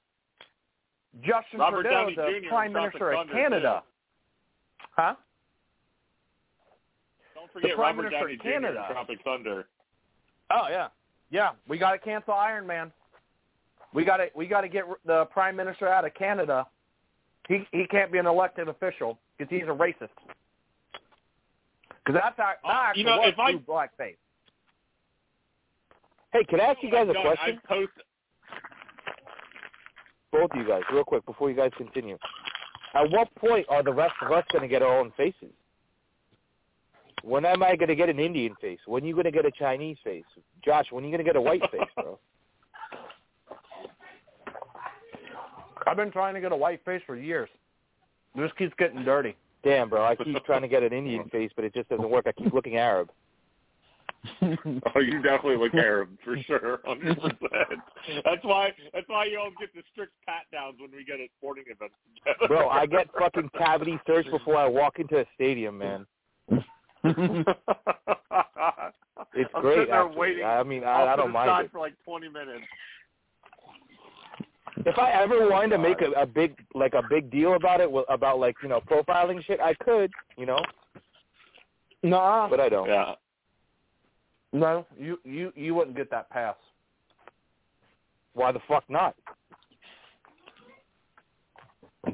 [1.21, 2.49] Justin Robert Trudeau, Downey the Jr.
[2.49, 3.83] Prime Minister of Thunder, Canada.
[4.97, 5.15] Huh?
[7.55, 8.47] Don't forget Prime Robert Minister Downey of Jr.
[8.49, 8.87] in Canada.
[8.91, 9.67] Tropic Thunder.
[10.51, 10.89] Oh yeah,
[11.31, 11.51] yeah.
[11.69, 12.93] We got to cancel Iron Man.
[13.95, 16.67] We got to we got to get the prime minister out of Canada.
[17.49, 20.09] He he can't be an elected official because he's a racist.
[22.05, 24.17] Because that's how, Uh, that you actually know, if I- blackface.
[26.33, 27.61] Hey, can I ask you guys a question?
[27.65, 27.93] I post.
[30.33, 32.19] Both of you guys, real quick, before you guys continue.
[32.95, 35.53] At what point are the rest of us going to get our own faces?
[37.25, 38.79] When am I going to get an Indian face?
[38.85, 40.25] When are you going to get a Chinese face?
[40.63, 42.19] Josh, when are you going to get a white face, bro?
[45.87, 47.49] I've been trying to get a white face for years.
[48.35, 49.37] It just keeps getting dirty.
[49.63, 52.27] Damn, bro, I keep trying to get an Indian face, but it just doesn't work.
[52.27, 53.11] I keep looking Arab.
[54.43, 57.81] Oh, you definitely look Arab for sure, hundred percent.
[58.25, 58.73] That's why.
[58.95, 61.95] That's why you all get the strict pat downs when we get at sporting events
[62.17, 62.49] together.
[62.49, 66.07] Bro, I get fucking cavity search before I walk into a stadium, man.
[69.37, 69.75] It's I'm great.
[69.75, 70.17] sitting there actually.
[70.19, 71.73] waiting I mean, I, I don't mind it.
[71.73, 72.65] for like twenty minutes.
[74.87, 77.91] If I ever wanted to make a, a big, like a big deal about it,
[78.09, 80.61] about like you know profiling shit, I could, you know,
[82.05, 82.89] Nah, but I don't.
[82.89, 83.15] Yeah.
[84.53, 86.57] no, you you you wouldn't get that pass.
[88.35, 89.17] Why the fuck not?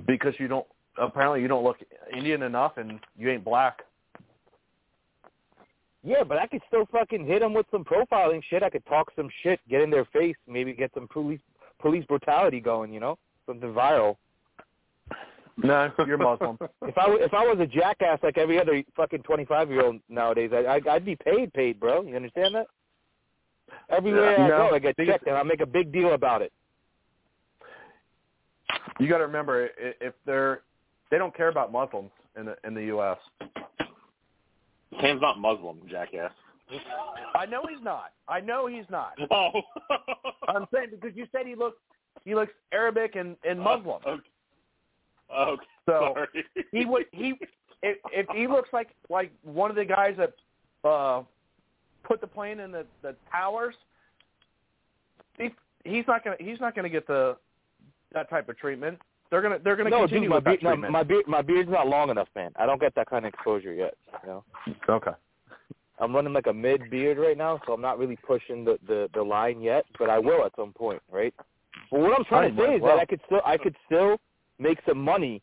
[0.06, 0.66] because you don't
[0.98, 1.78] apparently you don't look
[2.16, 3.80] Indian enough and you ain't black.
[6.02, 8.62] Yeah, but I could still fucking hit them with some profiling shit.
[8.62, 11.40] I could talk some shit, get in their face, maybe get some police
[11.80, 14.16] police brutality going, you know, something viral.
[15.62, 16.56] No, you're Muslim.
[16.82, 19.84] If I w- if I was a jackass like every other fucking twenty five year
[19.84, 22.02] old nowadays, I, I I'd be paid, paid, bro.
[22.02, 22.66] You understand that?
[23.90, 24.44] Everywhere Yeah.
[24.44, 26.52] I No, go, I get because- checked, and I make a big deal about it.
[28.98, 30.62] you got to remember if they're
[31.10, 33.18] they don't care about Muslims in the in the U.S.
[35.00, 36.32] Sam's not Muslim, jackass.
[37.34, 38.12] I know he's not.
[38.28, 39.14] I know he's not.
[39.30, 39.50] Oh.
[40.48, 41.78] I'm saying because you said he looks
[42.24, 44.00] he looks Arabic and and Muslim.
[44.06, 44.22] Okay.
[45.36, 45.62] okay.
[45.86, 46.44] So Sorry.
[46.72, 47.34] he would he
[47.82, 50.32] if, if he looks like like one of the guys that
[50.88, 51.22] uh
[52.04, 53.74] put the plane in the the towers
[55.38, 55.50] he
[55.84, 57.36] he's not gonna he's not gonna get the
[58.12, 58.98] that type of treatment
[59.30, 61.24] they're gonna they're gonna no, continue dude, my with that beard, no, treatment my beard,
[61.26, 62.52] my beard's not long enough, man.
[62.56, 63.94] I don't get that kind of exposure yet.
[64.24, 64.44] You know,
[64.88, 65.12] okay
[66.00, 69.08] I'm running like a mid beard right now, so I'm not really pushing the the
[69.14, 71.34] the line yet, but I will at some point, right?
[71.90, 72.96] But what I'm trying to say is well.
[72.96, 74.16] that I could still I could still
[74.58, 75.42] make some money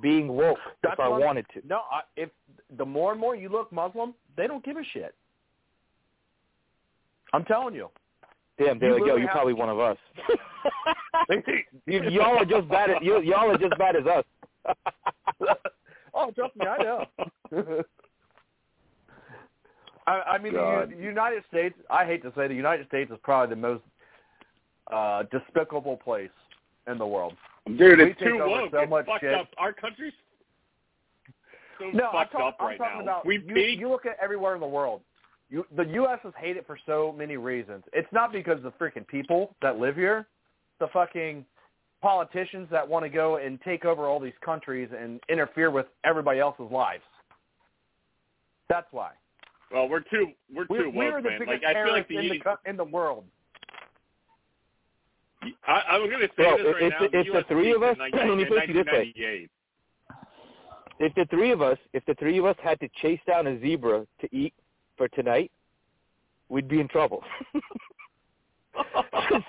[0.00, 1.66] being woke That's if I wanted to.
[1.66, 2.30] no I, if
[2.78, 5.14] the more and more you look Muslim they don't give a shit
[7.32, 7.88] I'm telling you
[8.60, 9.96] Damn, they're You like, yo, literally you're probably one of us.
[11.86, 12.90] you, y'all are just bad.
[12.90, 14.24] At, you, y'all are just bad as us.
[16.14, 17.06] oh trust me I know
[20.06, 20.90] I, I mean, the God.
[20.90, 21.74] U- United States.
[21.88, 23.82] I hate to say, the United States is probably the most
[24.92, 26.30] uh, despicable place
[26.90, 27.34] in the world.
[27.66, 28.70] Dude, We it's too woke.
[28.72, 29.34] so it's much fucked shit.
[29.34, 29.48] up.
[29.56, 30.12] Our country's
[31.78, 33.02] so No, I'm, fucked talk, up I'm right talking now.
[33.20, 33.80] about we you, peaked.
[33.80, 35.00] you look at everywhere in the world.
[35.50, 36.20] You, the U.S.
[36.24, 37.82] is hated for so many reasons.
[37.92, 40.26] It's not because of the freaking people that live here,
[40.78, 41.44] the fucking
[42.00, 46.38] politicians that want to go and take over all these countries and interfere with everybody
[46.38, 47.02] else's lives.
[48.68, 49.10] That's why.
[49.72, 51.38] well, we're too we're We're, too we're the man.
[51.40, 53.24] biggest Like I feel like terrorists in the the in the world.
[55.66, 57.08] I, I was going to say Bro, this right it's now.
[57.08, 59.48] the- it's the three of us- in let me put it you this way.
[61.00, 63.58] if the three of us, if the three of us had to chase down a
[63.60, 64.52] zebra to eat
[65.00, 65.50] for tonight,
[66.50, 67.24] we'd be in trouble.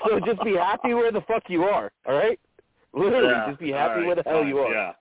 [0.07, 1.91] so just be happy where the fuck you are.
[2.07, 2.39] All right.
[2.93, 4.73] Literally, Yeah, just be happy right, where the hell you are.
[4.73, 4.91] Yeah.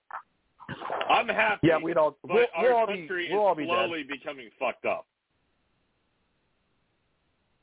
[1.08, 1.68] I'm happy.
[1.68, 3.68] Yeah, we'd all but we'll, our we'll all be country we'll all is be dead.
[3.68, 5.06] slowly becoming fucked up.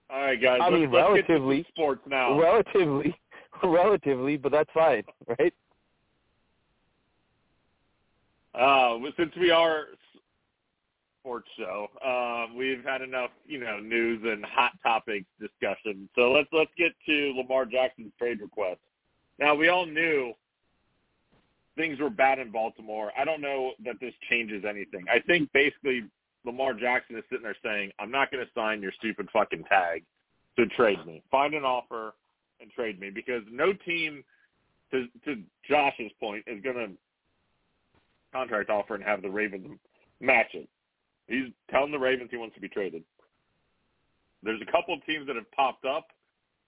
[0.10, 0.60] All right, guys.
[0.62, 2.39] I let's, mean, let's get to relatively- sports now.
[2.39, 3.13] Relatively,
[3.63, 5.04] relatively, but that's fine,
[5.38, 5.54] right?
[8.56, 9.97] Uh, since we are s-
[11.28, 16.08] sports show, uh, we've had enough, you know, news and hot topics discussion.
[16.16, 18.80] So let's let's get to Lamar Jackson's trade request.
[19.38, 20.32] Now we all knew
[21.76, 23.12] things were bad in Baltimore.
[23.20, 25.04] I don't know that this changes anything.
[25.12, 26.06] I think basically
[26.46, 30.06] Lamar Jackson is sitting there saying, "I'm not going to sign your stupid fucking tag
[30.58, 31.24] to trade me.
[31.30, 32.13] Find an offer
[32.62, 34.24] and trade me because no team."
[34.94, 36.90] To, to Josh's point, is going to
[38.32, 39.78] contract offer and have the Ravens
[40.22, 40.70] match it.
[41.28, 43.04] He's telling the Ravens he wants to be traded.
[44.44, 46.08] There's a couple of teams that have popped up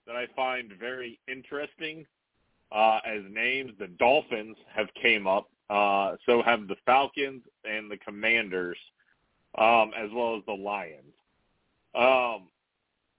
[0.05, 2.05] that I find very interesting
[2.71, 3.71] uh, as names.
[3.79, 5.49] The Dolphins have came up.
[5.69, 8.77] Uh, so have the Falcons and the Commanders,
[9.57, 11.13] um, as well as the Lions.
[11.93, 12.47] Um,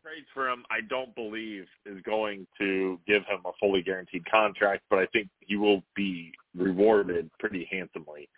[0.02, 4.82] trades for him, I don't believe is going to give him a fully guaranteed contract,
[4.90, 8.28] but I think he will be rewarded pretty handsomely.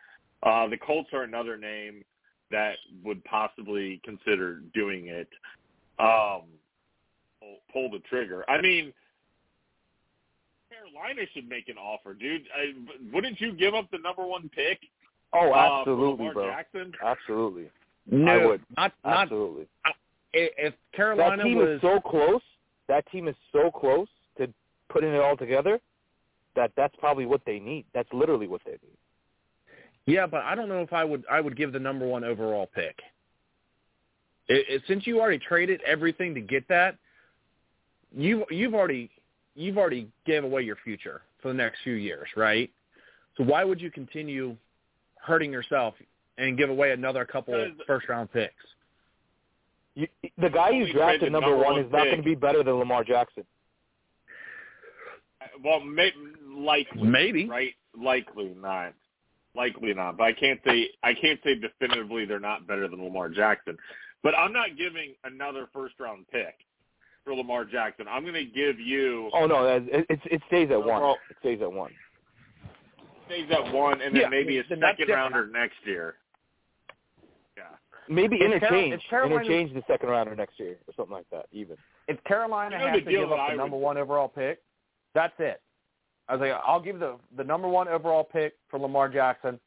[0.42, 2.04] Uh, the Colts are another name
[2.52, 5.28] that would possibly consider doing it.
[5.98, 6.42] Um,
[7.40, 8.48] pull, pull the trigger.
[8.48, 8.92] I mean,
[10.70, 12.42] Carolina should make an offer, dude.
[12.56, 12.72] I,
[13.12, 14.78] wouldn't you give up the number one pick?
[15.32, 16.42] Oh, uh, absolutely, for bro.
[16.44, 16.92] Lamar Jackson?
[17.04, 17.70] Absolutely.
[18.10, 18.60] No, I would.
[18.76, 19.22] not not.
[19.22, 19.66] Absolutely.
[20.32, 22.40] If Carolina that team was is so close.
[22.88, 24.48] That team is so close to
[24.88, 25.80] putting it all together
[26.56, 27.84] that that's probably what they need.
[27.94, 28.98] That's literally what they need.
[30.06, 32.68] Yeah, but I don't know if I would I would give the number one overall
[32.74, 32.98] pick.
[34.48, 36.96] It, it, since you already traded everything to get that,
[38.14, 39.10] you you've already
[39.54, 42.70] you've already gave away your future for the next few years, right?
[43.36, 44.56] So why would you continue
[45.20, 45.94] hurting yourself
[46.36, 48.54] and give away another couple Because- first round picks?
[49.94, 52.62] You, the guy you drafted number, number one one is not going to be better
[52.62, 53.44] than Lamar Jackson.
[55.62, 56.12] Well, may,
[56.48, 57.46] likely, Maybe.
[57.46, 57.74] right?
[58.00, 58.94] Likely not.
[59.54, 60.16] Likely not.
[60.16, 63.76] But I can't say I can't say definitively they're not better than Lamar Jackson.
[64.22, 66.54] But I'm not giving another first round pick
[67.24, 68.06] for Lamar Jackson.
[68.08, 71.00] I'm going to give you Oh no, it, it, it stays at one.
[71.02, 71.90] Well- It stays at one.
[73.26, 75.34] stays at one, and then Yeah, maybe a then that's second different.
[75.34, 76.14] rounder next year.
[77.56, 77.64] Yeah.
[78.08, 81.28] Maybe If Carol- interchange, if Carolina- interchange the second rounder next year or something like
[81.30, 81.46] that.
[81.52, 81.76] Even.
[82.08, 84.60] If Carolina You know has to deal give up the number one overall pick,
[85.14, 85.60] that's it.
[86.32, 89.60] I was like, I'll give the the number one overall pick for Lamar Jackson,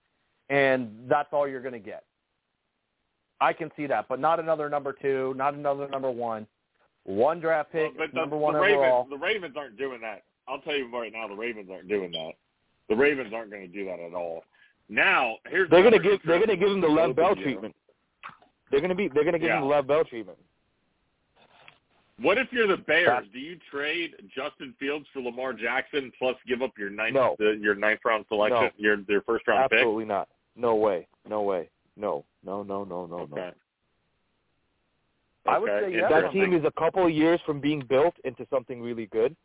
[0.50, 2.04] and that's all you're going to get.
[3.40, 6.48] I can see that, but not another number two, not another number one.
[7.04, 9.08] One draft pick, Well, but the, number one the Ravens, overall.
[9.08, 10.24] the Ravens aren't doing that.
[10.48, 12.32] I'll tell you right now, the Ravens aren't doing that.
[12.90, 14.44] The Ravens aren't going to do that at all.
[14.90, 17.76] Now, here's They're gonna give they're gonna give him the interesting Lev Bell treatment.
[18.72, 19.58] They're gonna be they're gonna give Yeah.
[19.58, 20.40] him the Lev Bell treatment.
[22.22, 23.26] What if you're the Bears?
[23.34, 27.36] Do you trade Justin Fields for Lamar Jackson plus give up your ninth No.
[27.40, 28.70] the, your ninth round selection, No.
[28.78, 29.80] your their first round pick?
[29.80, 30.30] Absolutely not.
[30.56, 31.08] No way.
[31.28, 31.70] No way.
[31.98, 32.24] No.
[32.46, 32.64] No.
[32.64, 32.86] No.
[32.86, 33.06] No.
[33.06, 33.18] No.
[33.26, 33.30] pick?
[33.32, 33.42] No.
[33.42, 33.54] Okay.
[35.48, 36.10] I would say yes.
[36.10, 39.36] That team is a couple of years from being built into something really good.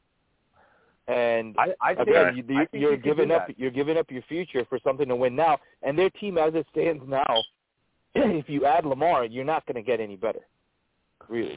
[1.08, 2.36] And I, I think, again, Okay.
[2.36, 5.08] you, I you, think you're you giving up you're giving up your future for something
[5.08, 5.58] to win now.
[5.82, 7.42] And their team, as it stands now,
[8.14, 10.40] if you add Lamar, you're not going to get any better.
[11.28, 11.56] Really,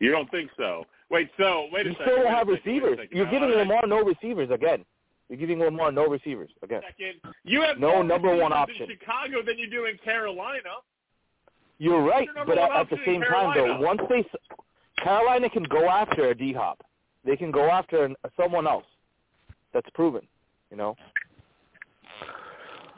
[0.00, 0.84] You don't think so?
[1.10, 2.12] Wait, so wait a you second.
[2.12, 3.08] still don't have second, wait a receivers.
[3.12, 4.84] You're giving Lamar no receivers again.
[5.28, 6.82] You're giving Lamar no receivers again.
[6.86, 8.82] Second, you have No number one option.
[8.90, 10.60] in Chicago than you do in Carolina.
[11.78, 14.24] You're right, Your number but at, at the same time, though, once they
[15.02, 16.82] Carolina can go after a D Hop,
[17.24, 18.84] they can go after an, someone else
[19.72, 20.22] that's proven.
[20.70, 20.96] You know,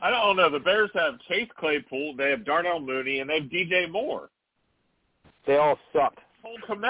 [0.03, 0.49] I don't know.
[0.51, 4.31] The Bears have Chase Claypool, they have Darnell Mooney, and they have DJ Moore.
[5.47, 6.15] they all suck.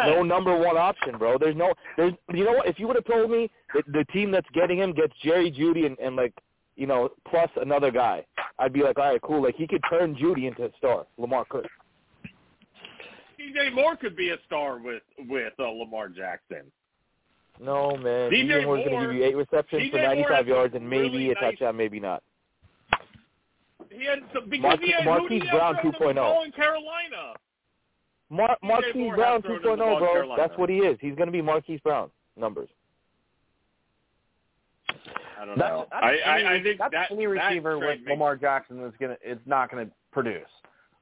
[0.07, 1.37] No number one option, bro.
[1.39, 1.73] There's no.
[1.97, 2.13] There's.
[2.33, 2.67] You know what?
[2.67, 5.87] If you would have told me that the team that's getting him gets Jerry Jeudy
[5.87, 6.33] and, and like,
[6.77, 8.25] you know, plus another guy,
[8.59, 9.43] I'd be like, all right, cool.
[9.43, 11.07] Like he could turn Jeudy into a star.
[11.19, 11.67] Lamar could.
[13.39, 16.71] DJ Moore could be a star with with uh, Lamar Jackson.
[17.63, 18.31] No man.
[18.31, 20.89] DJ DJ Moore's Moore- gonna give you eight receptions DJ for 95 has yards and
[20.89, 22.23] maybe really a nice- touchdown, maybe not.
[23.91, 26.45] He had some because Marque- he had Marquise Brown have 2.0.
[26.45, 27.35] in Carolina.
[28.31, 30.13] Mar- DJ Marquise Moore Brown has 2.0, the ball in bro.
[30.13, 30.43] Carolina.
[30.43, 30.97] That's what he is.
[31.01, 32.69] He's gonna be Marquise Brown numbers.
[35.41, 35.87] I don't That's, know.
[35.91, 38.93] that's I, any, I, I think that's that any receiver trade with Lamar Jackson is
[39.01, 40.47] gonna it's not gonna produce.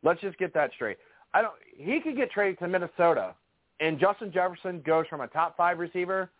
[0.02, 0.96] Let's just get that straight.
[1.34, 1.54] I don't.
[1.76, 3.34] He could get traded to Minnesota,
[3.80, 6.30] and Justin Jefferson goes from a top five receiver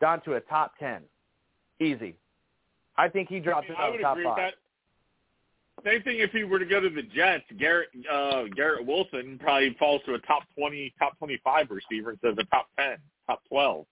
[0.00, 1.02] down to a top ten,
[1.80, 2.16] easy.
[2.96, 4.52] I think he drops I, it I out would of top agree with five.
[4.52, 4.54] that.
[5.84, 7.44] Same thing if he were to go to the Jets.
[7.58, 12.38] Garrett uh, Garrett Wilson probably falls to a top twenty, top twenty-five receiver instead of
[12.38, 13.86] a top ten, top twelve.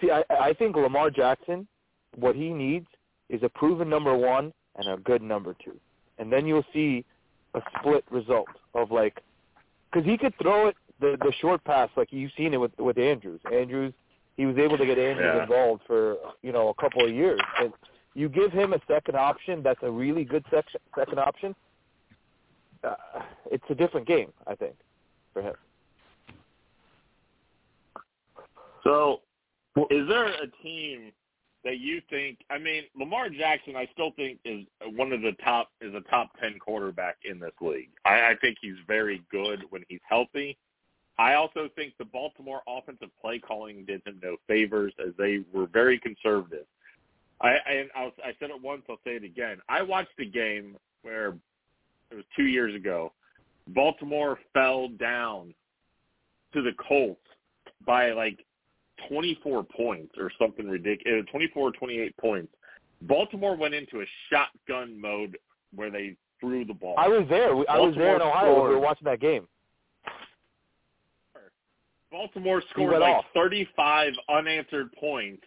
[0.00, 1.66] See, I, I think Lamar Jackson,
[2.14, 2.86] what he needs
[3.28, 5.78] is a proven number one and a good number two,
[6.18, 7.04] and then you'll see
[7.54, 9.20] a split result of like,
[9.92, 12.96] because he could throw it the the short pass like you've seen it with with
[12.96, 13.40] Andrews.
[13.52, 13.92] Andrews,
[14.38, 15.42] he was able to get Andrews Yeah.
[15.42, 17.40] involved for you know a couple of years.
[17.60, 17.72] And
[18.16, 21.54] you give him a second option that's a really good section, second option.
[22.82, 22.94] Uh,
[23.50, 24.74] it's a different game, I think,
[25.34, 25.54] for him.
[28.84, 29.20] So,
[29.90, 31.12] is there a team
[31.62, 32.38] that you think?
[32.48, 34.64] I mean, Lamar Jackson, I still think is
[34.94, 37.90] one of the top is a top ten quarterback in this league.
[38.06, 40.56] I, I think he's very good when he's healthy.
[41.18, 45.66] I also think the Baltimore offensive play calling did him no favors as they were
[45.66, 46.66] very conservative.
[47.40, 49.58] I I, was, I said it once, I'll say it again.
[49.68, 51.36] I watched a game where
[52.10, 53.12] it was two years ago.
[53.68, 55.52] Baltimore fell down
[56.52, 57.20] to the Colts
[57.84, 58.44] by like
[59.08, 62.52] 24 points or something ridiculous, uh, 24 or 28 points.
[63.02, 65.36] Baltimore went into a shotgun mode
[65.74, 66.94] where they threw the ball.
[66.96, 67.50] I was there.
[67.68, 68.54] I was there in Ohio.
[68.54, 69.46] when We were watching that game.
[72.10, 73.24] Baltimore scored like off.
[73.34, 75.42] 35 unanswered points,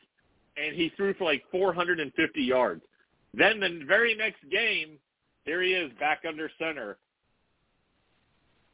[0.60, 2.82] and he threw for like 450 yards.
[3.34, 4.97] Then the very next game,
[5.45, 6.97] there he is back under center,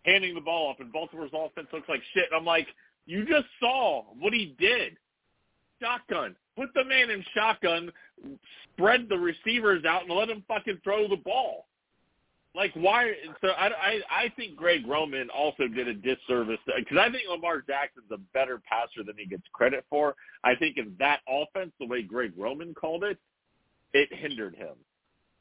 [0.03, 2.25] handing the ball up, and Baltimore's offense looks like shit.
[2.35, 2.67] I'm like,
[3.05, 4.97] you just saw what he did.
[5.81, 6.35] Shotgun.
[6.55, 7.91] Put the man in shotgun,
[8.73, 11.67] spread the receivers out, and let him fucking throw the ball.
[12.55, 13.11] Like why?
[13.41, 17.61] So I, I I think Greg Roman also did a disservice because I think Lamar
[17.67, 20.15] Jackson's a better passer than he gets credit for.
[20.43, 23.17] I think in that offense, the way Greg Roman called it,
[23.93, 24.75] it hindered him.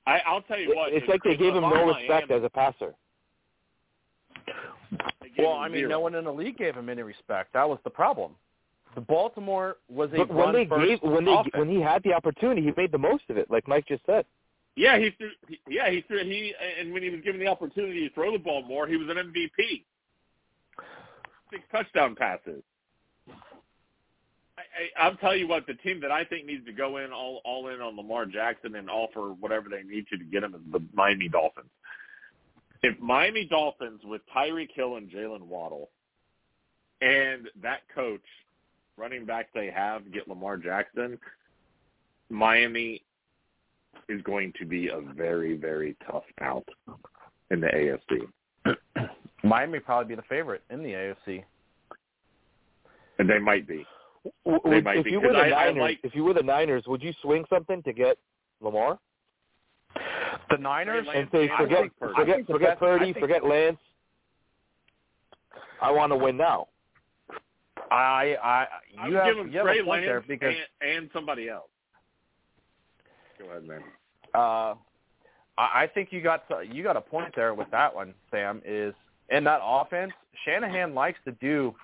[0.07, 0.93] I, I'll tell you what.
[0.93, 2.95] It's like they if gave him no respect Miami, as a passer.
[5.39, 5.91] Well, I mean, zero.
[5.91, 7.53] no one in the league gave him any respect.
[7.55, 8.33] That was the problem.
[8.95, 11.55] The Baltimore was a But when they gave when they offense.
[11.55, 14.25] when he had the opportunity, he made the most of it, like Mike just said.
[14.77, 15.31] Yeah, he threw.
[15.69, 16.25] Yeah, he threw.
[16.25, 19.09] He and when he was given the opportunity to throw the ball more, he was
[19.09, 19.85] an MVP.
[21.51, 22.63] Six touchdown passes.
[24.59, 24.63] I,
[25.01, 27.41] I, I'll tell you what, the team that I think needs to go in all
[27.45, 30.61] all in on Lamar Jackson and offer whatever they need to to get him is
[30.73, 31.71] the Miami Dolphins.
[32.83, 35.91] If Miami Dolphins with Tyreek Hill and Jaylen Waddle
[37.01, 38.21] and that coach
[38.97, 41.19] running back they have get Lamar Jackson,
[42.29, 43.03] Miami
[44.09, 46.67] is going to be a very, very tough out
[47.51, 49.09] in the AFC.
[49.45, 51.45] Miami would probably be the favorite in the AFC.
[53.19, 53.87] And they might be.
[54.25, 56.25] They would- might if be, you were 'cause the I- I Niners, like- if you
[56.25, 58.19] were the Niners, would you swing something to get
[58.61, 58.99] Lamar
[60.51, 63.79] The Niners, and say forget think- I forget forget best- I Purdy, think- forget Lance.
[65.81, 66.69] I want to win now.
[67.91, 68.67] I, I,
[68.99, 70.91] I you would have, give him you have Trey a point there Lance because and,
[70.97, 71.69] and somebody else.
[73.39, 73.83] Go ahead, man.
[74.35, 74.75] uh,
[75.59, 78.61] I I think you got you got a point there with that one, Sam.
[78.65, 78.95] Is
[79.31, 80.13] in that offense,
[80.45, 81.75] Shanahan likes to do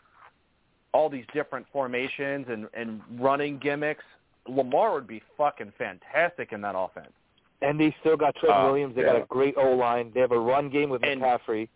[0.92, 4.04] all these different formations and and running gimmicks.
[4.48, 7.12] Lamar would be fucking fantastic in that offense.
[7.62, 8.96] And they still got Trent Uh, Williams.
[8.96, 10.10] They got a great O line.
[10.14, 11.68] They have a run game with And- McCaffrey.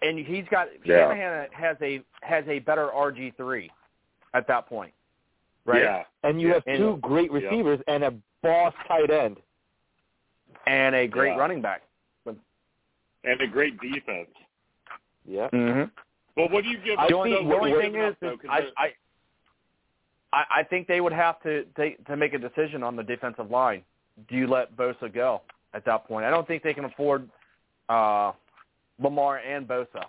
[0.00, 1.08] And he's got Yeah.
[1.10, 3.70] Shanahan has a has a better RG three
[4.34, 4.92] at that point,
[5.64, 5.82] right?
[5.82, 6.04] Yeah.
[6.22, 6.54] And you Yeah.
[6.54, 7.38] have And- two great Yeah.
[7.38, 8.10] receivers and a
[8.42, 9.40] boss tight end.
[10.66, 11.38] And a great Yeah.
[11.38, 11.82] running back.
[13.24, 14.30] And a great defense.
[15.24, 15.48] Yeah.
[15.50, 15.84] Mm-hmm.
[16.34, 18.16] But what do you give I the up, only, think the only thing give is,
[18.20, 18.32] though?
[18.32, 18.94] is 'Cause I, I,
[20.32, 23.48] I I think they would have to take to make a decision on the defensive
[23.50, 23.84] line.
[24.28, 25.42] Do you let Bosa go
[25.72, 26.24] at that point?
[26.26, 27.28] I don't think they can afford
[27.88, 28.32] uh,
[28.98, 30.04] Lamar and Bosa.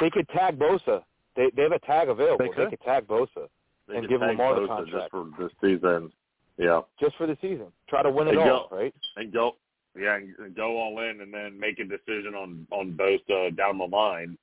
[0.00, 1.02] They could tag Bosa.
[1.38, 2.44] They they have a tag available.
[2.44, 2.70] They could.
[2.70, 3.48] could tag Bosa
[3.86, 4.90] they and could give tag Lamar the contract.
[4.90, 6.12] just for this season.
[6.58, 6.80] Yeah.
[7.00, 7.68] just for the season.
[7.88, 8.94] Try to win it They all, go- right?
[9.16, 9.56] and go
[9.96, 13.84] yeah and go all in and then make a decision on on Bosa down the
[13.86, 14.36] line.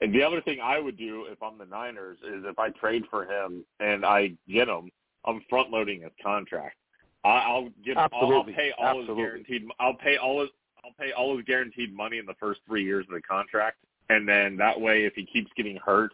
[0.00, 3.04] And the other thing I would do if I'm the Niners is if I trade
[3.08, 4.90] for him and I get him,
[5.24, 6.76] I'm front loading his contract.
[7.24, 8.52] I, I'll give Absolutely.
[8.52, 9.14] I'll pay all Absolutely.
[9.14, 10.50] his guaranteed I'll pay all his
[10.84, 13.76] I'll pay all his guaranteed money in the first three years of the contract,
[14.08, 16.10] and then that way if he keeps getting hurt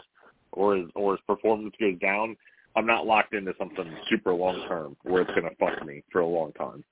[0.53, 2.37] or his or his performance goes down,
[2.77, 6.21] I'm not locked into something super long term where it's going to fuck me for
[6.21, 6.85] a long time.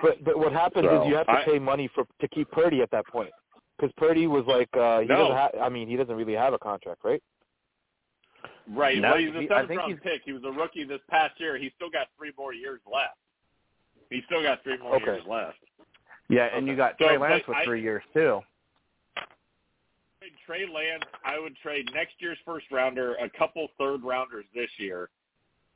[0.00, 2.50] But but what happens So, is you have to I- pay money for to keep
[2.50, 3.30] Purdy at that point
[3.76, 5.16] because Purdy was like uh, he No.
[5.16, 5.50] doesn't have.
[5.62, 7.22] I mean, he doesn't really have a contract, right?
[8.68, 8.98] Right.
[8.98, 10.22] No, well, he's a he- seventh think round pick.
[10.24, 11.58] He was a rookie this past year.
[11.58, 13.18] He's still got three more years left.
[14.10, 15.04] He's still got three more Okay.
[15.04, 15.58] years left.
[16.28, 16.70] Yeah, and Okay.
[16.70, 18.40] you got So, Trey Lance but with I- three years too.
[20.46, 24.70] Trade Trey Lance, I would trade next year's first rounder, a couple third rounders this
[24.78, 25.10] year,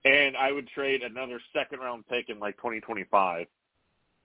[0.05, 3.47] and I would trade another second round pick in like 2025.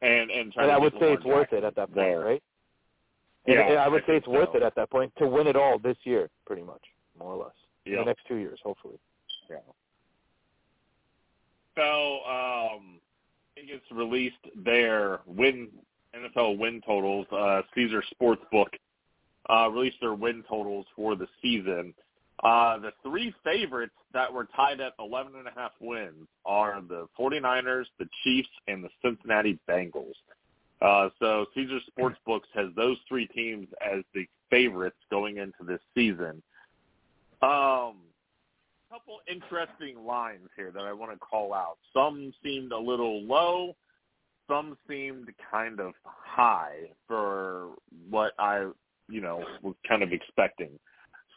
[0.02, 2.20] And and try And I would say it's worth it at that point, there.
[2.20, 2.44] right?
[3.46, 5.48] And, Yeah, and I would I say it's worth it at that point to win
[5.48, 6.82] it all this year, pretty much,
[7.18, 7.54] more or less.
[7.86, 8.00] In Yeah.
[8.00, 9.00] the next two years, hopefully.
[9.50, 9.58] Yeah.
[11.76, 13.00] So um,
[13.56, 15.70] it gets released their win
[16.16, 17.26] NFL win totals.
[17.32, 18.68] Uh, Caesar Sportsbook
[19.50, 21.94] uh, released their win totals for the season.
[22.44, 27.08] Uh, the three favorites that were tied at 11 and a half wins are the
[27.20, 30.16] 49ers, the Chiefs, and the Cincinnati Bengals.
[30.82, 36.42] Uh, so Caesar Sportsbooks has those three teams as the favorites going into this season.
[37.42, 37.96] Um,
[38.94, 41.78] couple interesting lines here that I want to call out.
[41.94, 43.76] Some seemed a little low.
[44.48, 47.70] Some seemed kind of high for
[48.12, 48.70] what I,
[49.10, 50.70] you know, was kind of expecting.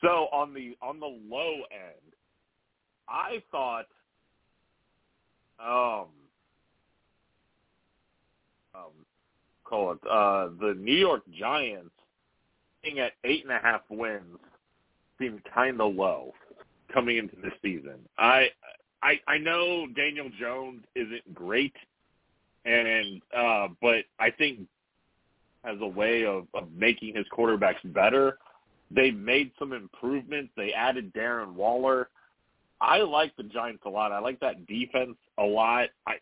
[0.03, 2.13] So on the on the low end,
[3.09, 3.87] I thought,
[5.61, 6.09] um,
[8.75, 8.93] um,
[9.65, 11.91] call it uh, the New York Giants
[12.83, 14.39] being at eight and a half wins
[15.19, 16.33] seemed kind of low
[16.93, 17.99] coming into the season.
[18.19, 18.49] I
[19.03, 21.75] I I know Daniel Jones isn't great,
[22.65, 24.61] and uh, but I think
[25.67, 28.39] as a way of, of making his quarterbacks better,
[28.91, 30.53] they made some improvements.
[30.57, 32.09] They added Darren Waller.
[32.81, 34.13] I like the Giants a lot.
[34.13, 35.89] I like that defense a lot.
[36.07, 36.15] I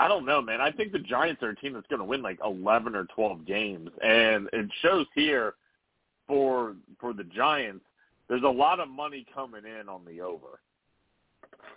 [0.00, 0.62] I don't know, man.
[0.62, 3.44] I think the Giants are a team that's going to win like 11 or 12
[3.44, 5.54] games, and it shows here
[6.26, 7.84] for for the Giants.
[8.28, 10.60] There's a lot of money coming in on the over,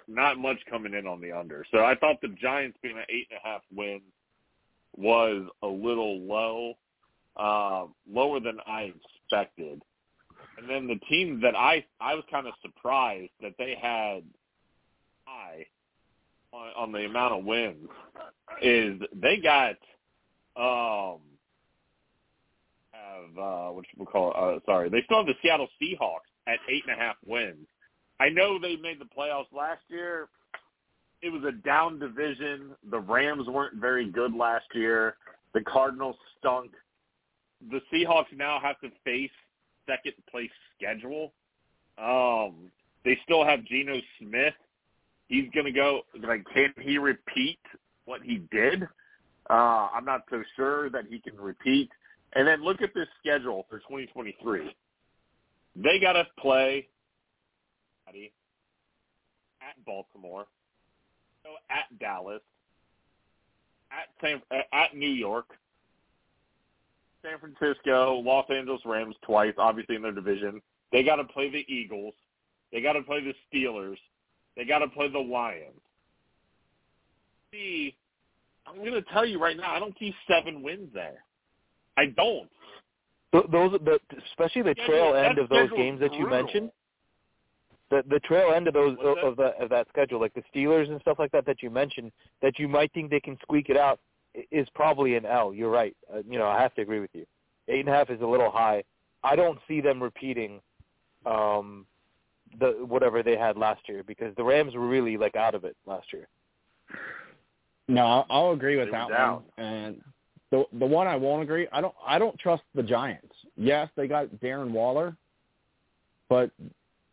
[0.07, 1.65] not much coming in on the under.
[1.71, 3.99] So I thought the Giants being an eight and a half win
[4.95, 6.75] was a little low,
[7.37, 8.93] uh, lower than I
[9.25, 9.81] expected.
[10.57, 14.23] And then the team that I I was kind of surprised that they had
[15.25, 15.65] high
[16.51, 17.89] on, on the amount of wins
[18.61, 19.75] is they got
[20.55, 21.19] um
[22.91, 26.59] have uh what we call it, uh sorry they still have the Seattle Seahawks at
[26.69, 27.67] eight and a half wins.
[28.19, 30.29] I know they made the playoffs last year.
[31.21, 32.75] It was a down division.
[32.91, 35.15] The Rams weren't very good last year.
[35.53, 36.71] The Cardinals stunk.
[37.71, 39.31] The Seahawks now have to face
[39.87, 41.33] second place schedule.
[41.97, 42.71] Um,
[43.05, 44.53] they still have Geno Smith.
[45.27, 46.01] He's going to go.
[46.21, 47.59] Like, can he repeat
[48.05, 48.83] what he did?
[49.49, 51.89] Uh, I'm not so sure that he can repeat.
[52.33, 54.75] And then look at this schedule for 2023.
[55.75, 56.87] They got to play
[58.07, 60.45] at Baltimore,
[61.69, 62.41] at Dallas,
[63.91, 64.41] at San,
[64.71, 65.47] at New York,
[67.23, 70.61] San Francisco, Los Angeles Rams twice, obviously in their division.
[70.91, 72.13] They got to play the Eagles.
[72.71, 73.97] They got to play the Steelers.
[74.55, 75.79] They got to play the Lions.
[77.51, 77.95] See,
[78.67, 81.23] I'm going to tell you right now, I don't see seven wins there.
[81.97, 82.49] I don't.
[83.31, 83.99] Those, the,
[84.29, 86.69] especially the trail end of those games that you mentioned.
[87.89, 91.01] The the trail end of those of the of that schedule, like the Steelers and
[91.01, 92.11] stuff like that that you mentioned,
[92.41, 93.99] that you might think they can squeak it out,
[94.51, 95.53] is probably an L.
[95.53, 95.95] You're right.
[96.13, 97.25] Uh, you know, I have to agree with you.
[97.67, 98.83] Eight and a half is a little high.
[99.23, 100.59] I don't see them repeating
[101.25, 101.85] um,
[102.59, 105.75] the whatever they had last year because the Rams were really like out of it
[105.85, 106.27] last year.
[107.87, 109.43] No, I'll, I'll agree with They that down.
[109.55, 109.65] one.
[109.65, 110.01] And
[110.51, 113.33] the the one I won't agree, I don't I don't trust the Giants.
[113.55, 115.15] Yes, they got Darren Waller,
[116.29, 116.51] but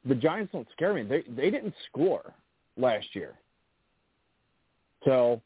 [0.04, 1.02] the Giants don't scare me.
[1.02, 2.34] They they didn't score
[2.76, 3.34] last year.
[5.04, 5.40] So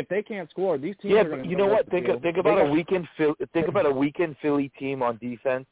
[0.00, 1.84] if they can't score, these teams Yeah, are but gonna you know what?
[1.86, 2.22] the Think field.
[2.22, 5.66] think They about a weekend Phil, think about a weekend Philly team on defense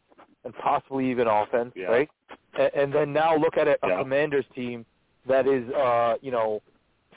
[0.44, 1.86] and possibly even offense, Yeah.
[1.86, 2.10] right?
[2.58, 3.98] And, and then now look at a, a Yeah.
[4.02, 4.84] Commanders team
[5.26, 6.62] that is, uh, you know,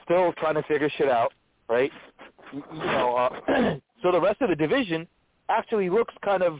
[0.03, 1.33] still trying to figure shit out,
[1.69, 1.91] right?
[2.53, 5.07] You, you know, uh, so the rest of the division
[5.49, 6.59] actually looks kind of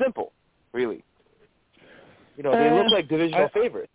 [0.00, 0.32] simple,
[0.72, 1.02] really.
[2.36, 3.92] You know, they Uh, look like divisional I- favorites.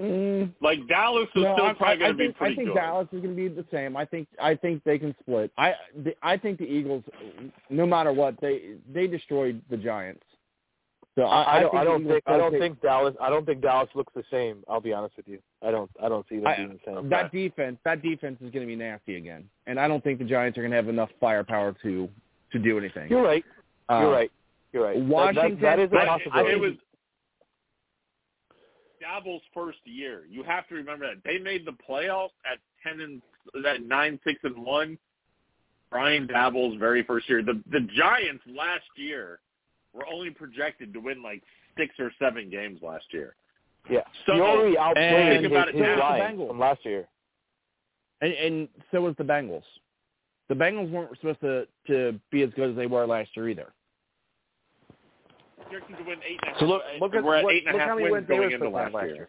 [0.00, 2.68] Mm, Like Dallas is no, still I, probably going to be think, pretty I think
[2.68, 2.74] good.
[2.74, 3.96] Dallas is going to be the same.
[3.96, 5.50] I think I think they can split.
[5.58, 5.74] I
[6.04, 7.04] the, I think the Eagles,
[7.68, 10.22] no matter what, they they destroyed the Giants.
[11.16, 13.60] So I, I, don't, I don't think I don't take- think Dallas I don't think
[13.60, 14.62] Dallas looks the same.
[14.68, 15.38] I'll be honest with you.
[15.60, 17.08] I don't I don't see them I- being the same.
[17.10, 20.24] that defense that defense is going to be nasty again, and I don't think the
[20.24, 22.08] Giants are going to have enough firepower to
[22.52, 23.10] to do anything.
[23.10, 23.44] You're right.
[23.90, 24.32] Uh, You're right.
[24.72, 24.94] You're right.
[24.96, 26.52] That- that- Washington- that is a But possibility.
[26.52, 26.72] it was
[29.10, 30.22] Daboll's first year.
[30.30, 33.22] You have to remember that they made the playoffs at ten and
[33.64, 34.98] that nine, six and one.
[35.90, 37.42] Brian Daboll's very first year.
[37.42, 39.40] The the Giants last year
[39.92, 41.42] were only projected to win like
[41.76, 43.34] six or seven games last year.
[43.88, 44.00] yeah.
[44.26, 46.10] So- he already And- outplayed Think his, about it his now.
[46.12, 46.48] Bengals.
[46.48, 47.08] from last year.
[48.20, 49.62] And, and so was the Bengals.
[50.48, 53.72] The Bengals weren't supposed to to be as good as they were last year either.
[55.70, 56.58] Projected to win eight and a half.
[56.60, 58.74] So look look at we're at what- eight look how many wins going into supposed
[58.74, 59.14] to have last year.
[59.14, 59.28] year.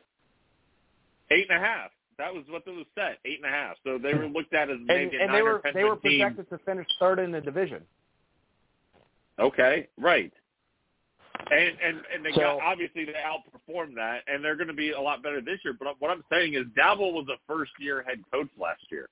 [1.32, 1.92] Eight and a half.
[2.18, 3.20] That was what they was set.
[3.26, 3.78] Eight and a half.
[3.84, 5.92] So they were looked at as And, maybe a and nine they were they were
[5.96, 6.20] win team.
[6.22, 7.86] projected to finish third in the division.
[9.40, 10.32] Okay, right.
[11.50, 14.92] And and and they So- got obviously they outperformed that, and they're going to be
[14.92, 15.74] a lot better this year.
[15.74, 19.10] But what I'm saying is, Daboll was a first year head coach last year.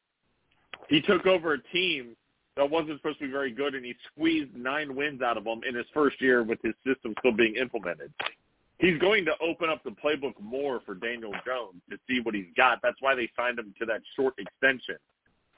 [0.88, 2.15] He took over a team
[2.55, 5.61] that wasn't supposed to be very good, and he squeezed nine wins out of them
[5.67, 8.11] in his first year with his system still being implemented.
[8.79, 12.47] He's going to open up the playbook more for Daniel Jones to see what he's
[12.55, 12.79] got.
[12.81, 14.95] That's why they signed him to that short extension.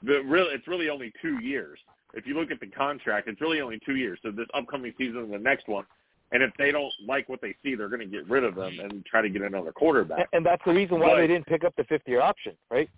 [0.02, 1.78] The real, it's really only two years.
[2.14, 4.18] If you look at the contract, it's really only two years.
[4.22, 5.84] So this upcoming season and the next one.
[6.32, 8.78] And if they don't like what they see, they're going to get rid of them
[8.80, 10.28] and try to get another quarterback.
[10.32, 12.88] and that's the reason why But- they didn't pick up the fifth year option, right?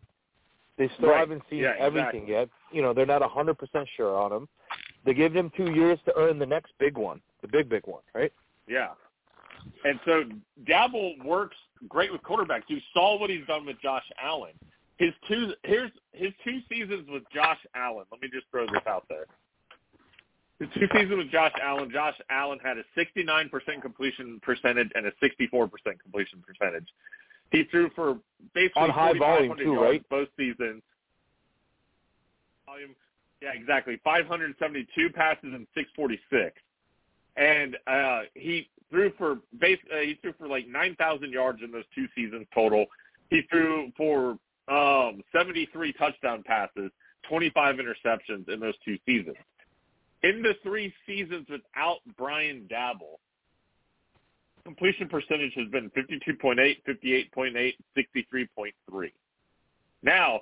[0.76, 1.18] They still Right.
[1.20, 2.32] haven't seen Yeah, everything exactly.
[2.32, 2.48] yet.
[2.72, 4.48] You know, they're not a hundred percent sure on him.
[5.04, 8.02] They give him two years to earn the next big one, the big big one,
[8.14, 8.32] right?
[8.66, 8.94] Yeah.
[9.84, 10.24] And so
[10.64, 11.56] Daboll works
[11.88, 12.64] great with quarterbacks.
[12.68, 14.52] You saw what he's done with Josh Allen.
[14.96, 18.04] His two here's his two seasons with Josh Allen.
[18.10, 19.26] Let me just throw this out there.
[20.60, 25.12] His two seasons with Josh Allen, Josh Allen had a 69% completion percentage and a
[25.22, 25.68] 64%
[26.00, 26.86] completion percentage.
[27.50, 28.18] He threw for
[28.54, 30.08] basically On high volume too, yards right?
[30.08, 30.82] both seasons.
[32.66, 32.94] Volume,
[33.42, 34.00] yeah, exactly.
[34.02, 36.60] 572 passes and 646,
[37.36, 39.78] and uh, he threw for base.
[39.92, 42.86] Uh, he threw for like 9,000 yards in those two seasons total.
[43.30, 44.38] He threw for
[44.68, 46.90] um, 73 touchdown passes,
[47.28, 49.36] 25 interceptions in those two seasons.
[50.22, 53.18] In the three seasons without Brian Daboll,
[54.64, 59.12] completion percentage has been 52.8, 58.8, 63.3.
[60.02, 60.40] Now,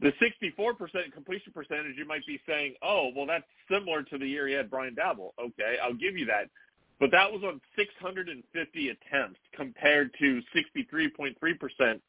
[0.00, 0.12] the
[0.58, 4.54] 64% completion percentage, you might be saying, oh, well, that's similar to the year he
[4.54, 5.30] had Brian Daboll.
[5.40, 6.50] Okay, I'll give you that.
[6.98, 12.00] But that was on 650 attempts compared to 63.3%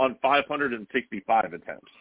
[0.00, 1.92] on 565 attempts.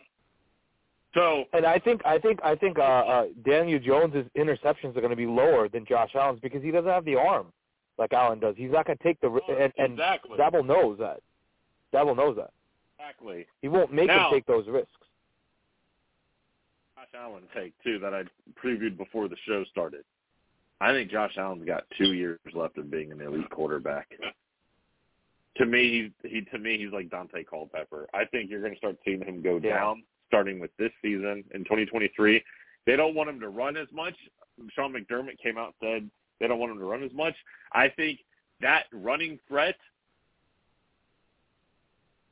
[1.13, 5.11] So, And I think I think I think uh, uh, Daniel Jones's interceptions are going
[5.11, 7.53] to be lower than Josh Allen's because he doesn't have the arm
[7.97, 8.55] like Allen does.
[8.57, 10.37] He's not going to take the ri- and, and exactly.
[10.37, 11.21] Daboll knows that.
[11.93, 12.51] Daboll knows that.
[12.99, 13.45] exactly.
[13.61, 14.89] He won't make Now- him take those risks.
[16.95, 18.23] Josh Allen take too that I
[18.63, 20.03] previewed before the show started.
[20.81, 24.09] I think Josh Allen's got two years left of being an elite quarterback.
[25.57, 28.07] To me, he's he to me he's like Daunte Culpepper.
[28.13, 29.77] I think you're going to start seeing him go Yeah.
[29.79, 32.43] down starting with this season in 2023.
[32.85, 34.15] They don't want him to run as much.
[34.75, 36.09] Sean McDermott came out and said
[36.39, 37.35] they don't want him to run as much.
[37.73, 38.19] I think
[38.61, 39.75] that running threat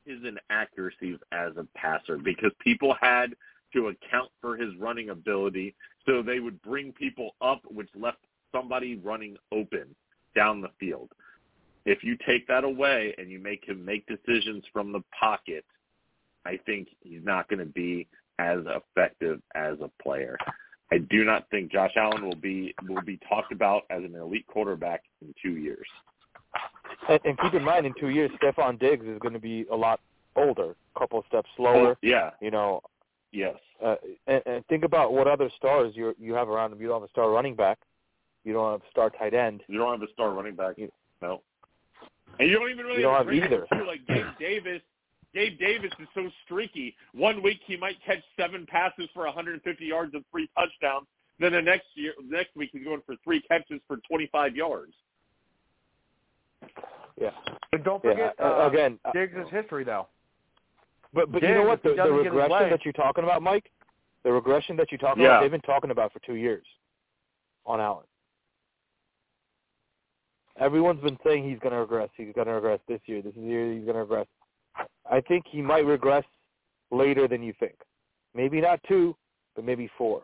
[0.06, 3.34] is an accuracy as a passer because people had
[3.72, 5.74] to account for his running ability.
[6.06, 8.18] So they would bring people up, which left
[8.52, 9.94] somebody running open
[10.34, 11.10] down the field.
[11.84, 15.64] If you take that away and you make him make decisions from the pocket,
[16.44, 20.36] I think he's not going to be as effective as a player.
[20.92, 24.46] I do not think Josh Allen will be will be talked about as an elite
[24.46, 25.86] quarterback in two years.
[27.08, 29.74] And, and keep in mind, in two years, Stefon Diggs is going to be a
[29.76, 30.00] lot
[30.36, 31.96] older, a couple of steps slower.
[32.02, 32.30] Yeah.
[32.40, 32.82] You know,
[33.32, 33.56] Yes.
[33.82, 33.94] uh,
[34.26, 36.80] and, and think about what other stars you you have around him.
[36.82, 37.78] You don't have a star running back.
[38.44, 39.62] You don't have a star tight end.
[39.68, 40.74] You don't have a star running back.
[40.76, 41.40] You- No.
[42.38, 43.66] And you don't even really You don't have, have either.
[43.86, 44.82] Like Gabe Davis.
[45.34, 46.94] Gabe Davis is so streaky.
[47.14, 51.06] One week he might catch seven passes for 150 yards and three touchdowns.
[51.40, 54.92] Then the next year, next week he's going for three catches for 25 yards.
[57.20, 57.30] Yeah.
[57.70, 60.06] But don't forget uh, uh, again, uh, Diggs' history, though.
[61.12, 61.82] but but you know what?
[61.82, 63.70] The, the doesn't get his regression that you're talking about, Mike,
[64.24, 65.30] the regression that you're talking Yeah.
[65.30, 66.64] about, they've been talking about for two years
[67.66, 68.06] on Allen.
[70.60, 72.10] Everyone's been saying he's going to regress.
[72.16, 73.22] He's going to regress this year.
[73.22, 74.26] This is the year he's going to regress.
[75.10, 76.24] I think he might regress
[76.90, 77.74] later than you think.
[78.34, 79.14] Maybe not two,
[79.54, 80.22] but maybe four.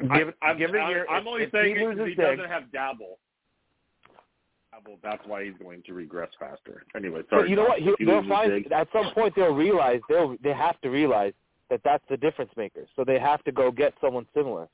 [0.00, 1.06] Give, I, I'm, give it a I'm- year.
[1.10, 3.16] I'm If- only if saying he it 'cause loses he Diggs, doesn't have Daboll.
[4.72, 4.98] Daboll.
[5.02, 6.84] That's why he's going to regress faster.
[6.94, 7.50] Anyway, But sorry.
[7.50, 7.80] you know what?
[7.80, 10.90] He, If he they'll find Diggs- at some point they'll realize they'll they have to
[10.90, 11.32] realize
[11.70, 12.86] that that's the difference maker.
[12.94, 14.68] So they have to go get someone similar.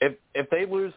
[0.00, 0.92] if if they lose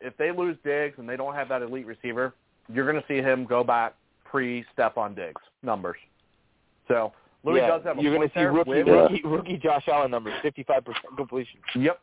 [0.00, 2.34] if they lose Diggs and they don't have that elite receiver,
[2.72, 3.94] you're going to see him go back
[4.30, 5.96] pre Stefon Diggs numbers.
[6.86, 7.12] So
[7.44, 10.10] Louis yeah, does have a you're point to see there rookie, rookie rookie Josh Allen
[10.10, 10.82] numbers, 55%
[11.16, 11.60] completion.
[11.76, 12.00] Yep.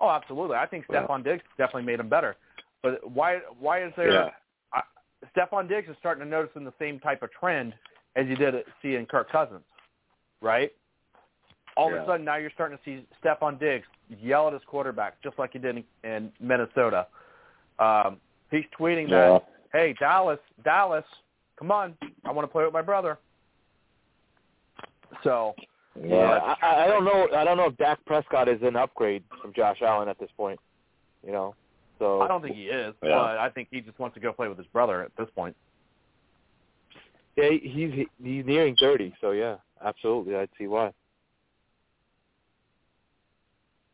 [0.00, 0.56] Oh, absolutely.
[0.56, 1.06] I think Yeah.
[1.06, 2.36] Stefon Diggs definitely made him better.
[2.82, 4.30] But why why is there Yeah.
[5.36, 7.74] Stefon Diggs is starting to notice in the same type of trend
[8.14, 9.64] as you did see in Kirk Cousins,
[10.40, 10.70] right?
[11.76, 13.86] All of a sudden now you're starting to see Stefon Diggs
[14.20, 17.06] yell at his quarterback just like he did in, in Minnesota.
[17.78, 18.18] Um,
[18.50, 19.30] he's tweeting Yeah.
[19.32, 21.04] that, "Hey Dallas, Dallas,
[21.58, 21.94] come on,
[22.24, 23.18] I want to play with my brother."
[25.24, 25.54] So
[26.00, 27.28] Yeah, I, I don't know.
[27.34, 30.60] I don't know if Dak Prescott is an upgrade from Josh Allen at this point.
[31.26, 31.54] You know,
[31.98, 33.10] so I don't think he is, Yeah.
[33.10, 35.56] but I think he just wants to go play with his brother at this point.
[37.36, 40.92] Yeah, he's he's nearing thirty, so yeah, absolutely, I'd see why.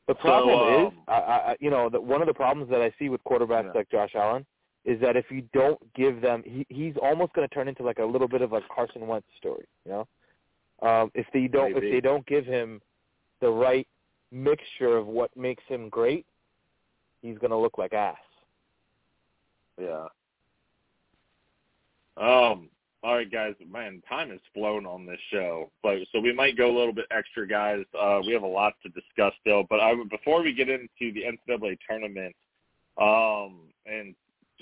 [0.06, 2.92] The problem um, is, I, I, you know, that one of the problems that I
[2.98, 3.72] see with quarterbacks Yeah.
[3.74, 4.44] like Josh Allen
[4.84, 7.98] is that if you don't give them, he he's almost going to turn into like
[7.98, 10.08] a little bit of a Carson Wentz story, you know.
[10.86, 11.86] Um, if they don't, Maybe.
[11.86, 12.80] if they don't give him
[13.40, 13.86] the right
[14.30, 16.26] mixture of what makes him great,
[17.22, 18.16] he's going to look like ass.
[19.80, 20.06] Yeah.
[22.16, 22.68] Um.
[23.02, 23.54] All right, guys.
[23.70, 27.04] Man, time has flown on this show, but so we might go a little bit
[27.10, 27.84] extra, guys.
[27.98, 31.22] Uh, we have a lot to discuss still, but I, before we get into the
[31.22, 32.34] NCAA tournament,
[32.98, 34.14] um, and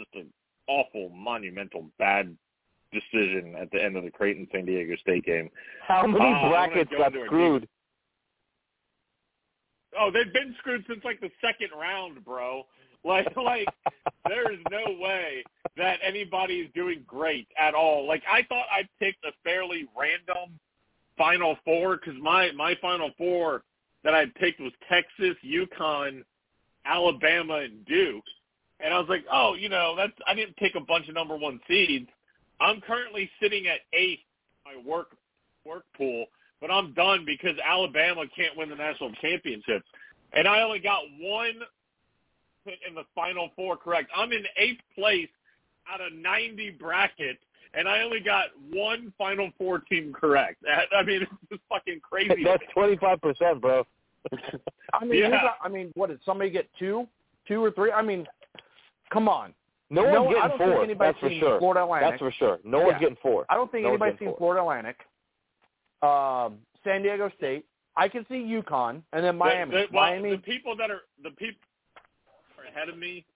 [0.03, 0.33] just an
[0.69, 2.37] awful, monumental, bad
[2.93, 5.51] decision at the end of the Creighton San Diego State game.
[5.87, 7.69] How many Uh, brackets go got screwed?
[9.99, 12.67] Oh, they've been screwed since like the second round, bro.
[13.05, 13.67] Like, like
[14.29, 15.43] there is no way
[15.77, 18.07] that anybody is doing great at all.
[18.07, 20.57] Like, I thought I picked a fairly random
[21.19, 23.65] Final Four because my my Final Four
[24.05, 26.23] that I picked was Texas, UConn,
[26.85, 28.23] Alabama, and Duke.
[28.83, 31.37] And I was like, oh, you know, that's I didn't pick a bunch of number
[31.37, 32.09] one seeds.
[32.61, 34.21] I'm currently sitting at eighth
[34.65, 35.17] my work
[35.65, 36.27] work pool,
[36.61, 39.83] but I'm done because Alabama can't win the national championship.
[40.33, 41.55] And I only got one
[42.65, 44.11] put in the final four correct.
[44.17, 45.29] I'm in eighth place
[45.93, 47.41] out of 90 brackets,
[47.75, 50.65] and I only got one final four team correct.
[50.97, 52.43] I mean, it's just fucking crazy.
[52.45, 53.85] That's twenty five percent, bro.
[54.93, 55.25] I mean, Yeah.
[55.27, 57.07] who's not- I mean, what did somebody get two,
[57.49, 57.91] two or three?
[57.91, 58.27] I mean,
[59.13, 59.55] come on.
[59.91, 60.87] No, No, one's getting four.
[60.99, 61.59] That's for sure.
[61.59, 62.11] Florida Atlantic.
[62.11, 62.59] That's for sure.
[62.65, 62.87] No Yeah.
[62.87, 63.45] one's getting four.
[63.51, 64.39] I don't think No anybody's seen four.
[64.39, 65.07] Florida Atlantic.
[66.03, 67.67] Um, San Diego State.
[67.95, 69.71] I can see UConn and then Miami.
[69.71, 70.31] The, the, well, Miami.
[70.31, 71.61] the people that are the people
[72.59, 73.27] are ahead of me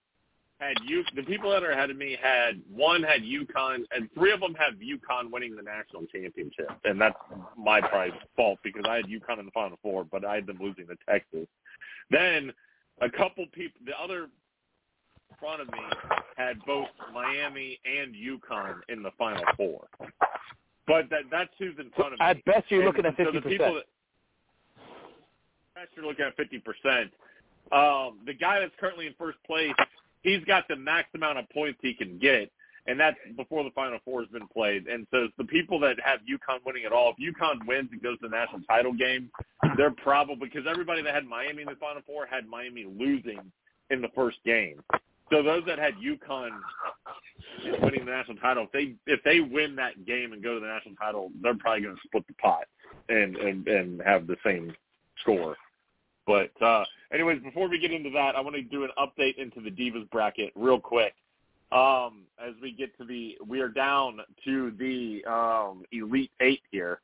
[0.58, 1.04] had you.
[1.14, 4.54] The people that are ahead of me had one had UConn, and three of them
[4.54, 7.18] had UConn winning the national championship, and that's
[7.58, 10.58] my probably fault because I had UConn in the final four, but I had them
[10.58, 11.46] losing to Texas.
[12.10, 12.50] Then
[13.02, 14.30] a couple people, the other in
[15.40, 15.78] front of me
[16.36, 19.86] had both Miami and UConn in the final four.
[20.86, 22.24] But that that's who's in front of me.
[22.26, 23.86] At best, you're And looking at fifty the people percent.
[25.74, 27.10] that, best you're looking at fifty percent.
[27.72, 29.74] Um, the guy that's currently in first place,
[30.22, 32.50] he's got the max amount of points he can get,
[32.86, 34.86] and that's before the Final Four has been played.
[34.86, 38.18] And so the people that have UConn winning at all, if UConn wins and goes
[38.20, 39.28] to the national title game,
[39.76, 43.40] they're probably because everybody that had Miami in the Final Four had Miami losing
[43.90, 44.80] in the first game.
[45.30, 46.50] So those that had UConn
[47.82, 50.66] winning the national title, if they if they win that game and go to the
[50.66, 52.64] national title, they're probably going to split the pot
[53.08, 54.72] and and and have the same
[55.20, 55.56] score.
[56.26, 59.60] But uh anyways, before we get into that, I want to do an update into
[59.60, 61.14] the Divas bracket real quick.
[61.72, 67.00] Um as we get to the we are down to the um Elite 8 here.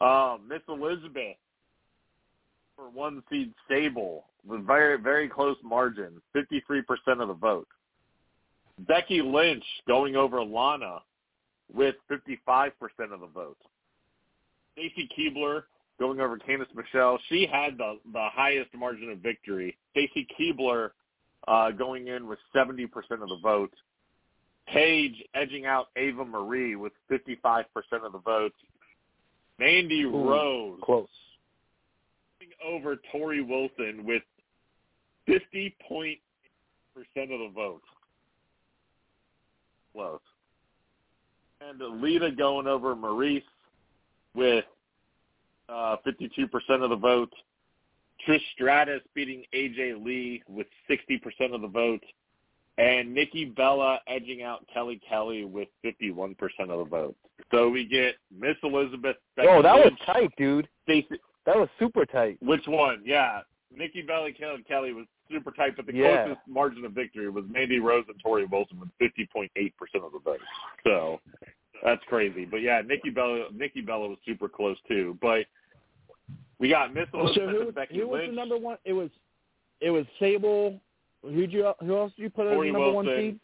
[0.00, 1.36] Um Miss Elizabeth
[2.78, 6.84] for one seed stable with very very close margin, 53%
[7.20, 7.66] of the vote.
[8.86, 11.00] Becky Lynch going over Lana
[11.74, 12.70] with 55%
[13.12, 13.58] of the vote.
[14.74, 15.64] Stacy Keibler
[15.98, 17.18] going over Candice Michelle.
[17.28, 19.76] She had the the highest margin of victory.
[19.90, 20.90] Stacy Keibler
[21.48, 23.72] uh, going in with 70% of the vote.
[24.72, 27.64] Paige edging out Eva Marie with 55%
[28.04, 28.52] of the vote.
[29.58, 31.08] Mandy Rose Close.
[32.68, 34.22] Over Torrie Wilson with
[35.26, 36.18] 50.8%
[37.16, 37.82] of the vote.
[39.92, 40.20] Close.
[41.60, 43.42] And Alita going over Maryse
[44.34, 44.64] with
[45.68, 46.48] uh, 52%
[46.82, 47.32] of the vote.
[48.26, 52.02] Trish Stratus beating AJ Lee with 60% of the vote.
[52.76, 56.36] And Nikki Bella edging out Kelly Kelly with 51%
[56.68, 57.16] of the vote.
[57.50, 59.16] So we get Miss Elizabeth.
[59.36, 60.68] Becky Oh, that was tight, dude.
[60.84, 62.36] Stacey, That was super tight.
[62.42, 63.00] which one?
[63.06, 63.40] Yeah.
[63.74, 66.24] Nikki Bella Kelly Kelly was super tight, but the Yeah.
[66.24, 70.40] closest margin of victory was Mandy Rose and Torrie Wilson with 50.8% of the vote.
[70.84, 71.22] So
[71.82, 72.44] that's crazy.
[72.44, 75.16] But yeah, Nikki Bella Nikki Bella was super close too.
[75.22, 75.46] But
[76.58, 78.76] we got Miss So who, and Becky who was the number one?
[78.84, 79.10] It was
[79.80, 80.78] it was Sable.
[81.22, 83.40] Who'd you who else did you put as the number one seed?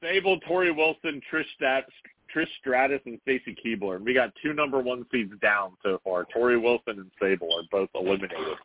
[0.00, 1.86] Sable, Torrie Wilson, Trish Stat,
[2.34, 3.96] Trish Stratus, and Stacy Keibler.
[3.96, 6.24] And we got two number one seeds down so far.
[6.34, 8.56] Torrie Wilson and Sable are both eliminated.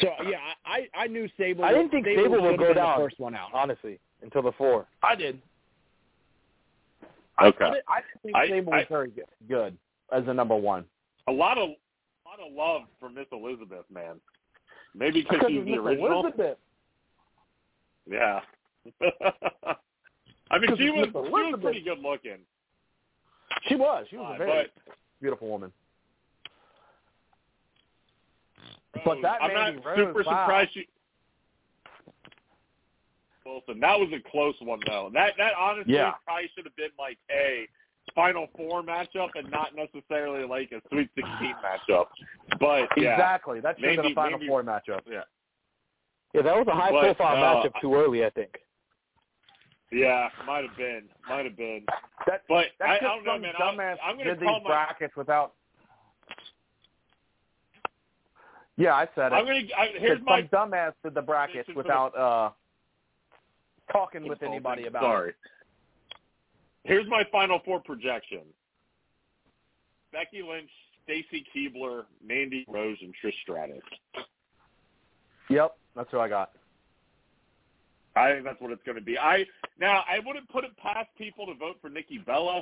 [0.00, 1.64] So yeah, I I knew Sable.
[1.64, 3.00] I didn't think Sable would go down.
[3.00, 3.48] The first one out.
[3.52, 4.86] Honestly, until the four.
[5.02, 5.40] I did.
[7.42, 7.64] Okay.
[7.64, 9.76] I, did, I didn't think I- Sable I- was very good, good
[10.12, 10.84] as the number one.
[11.28, 14.20] A lot of a lot of love for Miss Elizabeth, man.
[14.94, 16.20] Maybe because Because she's the Miss original.
[16.20, 16.58] Elizabeth.
[18.08, 18.40] Yeah.
[20.50, 22.38] I mean, she was she was pretty good looking.
[23.68, 24.06] She was.
[24.10, 25.72] She was Uh, a very but beautiful woman.
[29.04, 30.44] But that I'm Mandy not Rose, super wow.
[30.44, 30.86] surprised she.
[33.44, 35.10] Wilson, that was a close one though.
[35.12, 36.12] That that honestly Yeah.
[36.24, 37.66] probably should have been like a
[38.14, 42.06] Final Four matchup and not necessarily like a Sweet 16 matchup.
[42.60, 43.60] But yeah, Exactly.
[43.60, 45.00] That should have been a Final maybe- Four matchup.
[45.10, 45.22] yeah.
[46.34, 48.58] Yeah, that was a high But, profile uh, matchup too early, I think.
[49.92, 51.84] Yeah, might have been, might have been.
[52.26, 53.52] That, But I, I don't know, man.
[53.60, 54.70] dumbass I, I'm going to call these my.
[54.70, 55.52] brackets without.
[58.76, 59.34] Yeah, I said it.
[59.34, 60.00] I'm going to.
[60.00, 60.42] Here's some my.
[60.42, 62.50] dumbass did the brackets Listen for the- without uh
[63.92, 65.28] talking with anybody about Sorry.
[65.30, 65.36] it.
[66.84, 68.40] Here's my final four projection.
[70.12, 70.70] Becky Lynch,
[71.04, 73.82] Stacy Keibler, Mandy Rose, and Trish Stratus.
[75.50, 76.52] Yep, that's who I got.
[78.14, 79.18] I think that's what it's going to be.
[79.18, 79.44] I
[79.80, 82.58] now I wouldn't put it past people to vote for Nikki Bella.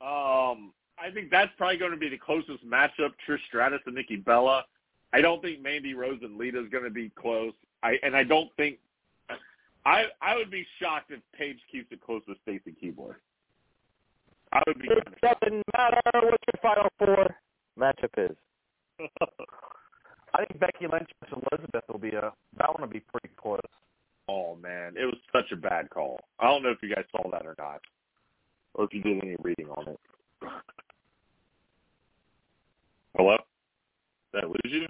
[0.00, 4.16] Um, I think that's probably going to be the closest matchup: Trish Stratus and Nikki
[4.16, 4.64] Bella.
[5.12, 7.52] I don't think Mandy Rose and Lita is going to be close.
[7.82, 8.78] I and I don't think
[9.86, 13.14] I I would be shocked if Paige keeps it close with Stacy Keibler.
[14.52, 14.88] I would be.
[14.88, 17.36] It doesn't matter what your final four
[17.78, 18.36] matchup is.
[20.34, 23.60] I think Becky Lynch and Elizabeth will be a that one will be pretty close.
[24.28, 26.20] Oh man, it was such a bad call.
[26.38, 27.80] I don't know if you guys saw that or not,
[28.74, 30.00] or if you did any reading on it.
[33.16, 33.36] Hello?
[34.34, 34.86] Did I lose you?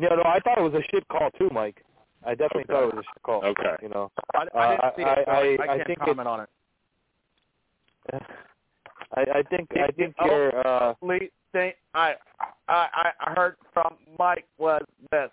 [0.00, 1.84] Yeah, no, I thought it was a shit call too, Mike.
[2.26, 2.72] I definitely Okay.
[2.72, 3.44] thought it was a shit call.
[3.44, 3.76] Okay.
[3.82, 5.86] You know, I, I didn't Uh, see it, I- so I, I- I, I can't
[5.86, 6.48] think comment on it.
[9.16, 10.26] I, I think I think Oh.
[10.26, 10.66] you're.
[10.66, 10.94] uh
[11.52, 12.14] thing I
[12.68, 15.30] I I heard from Mike was this.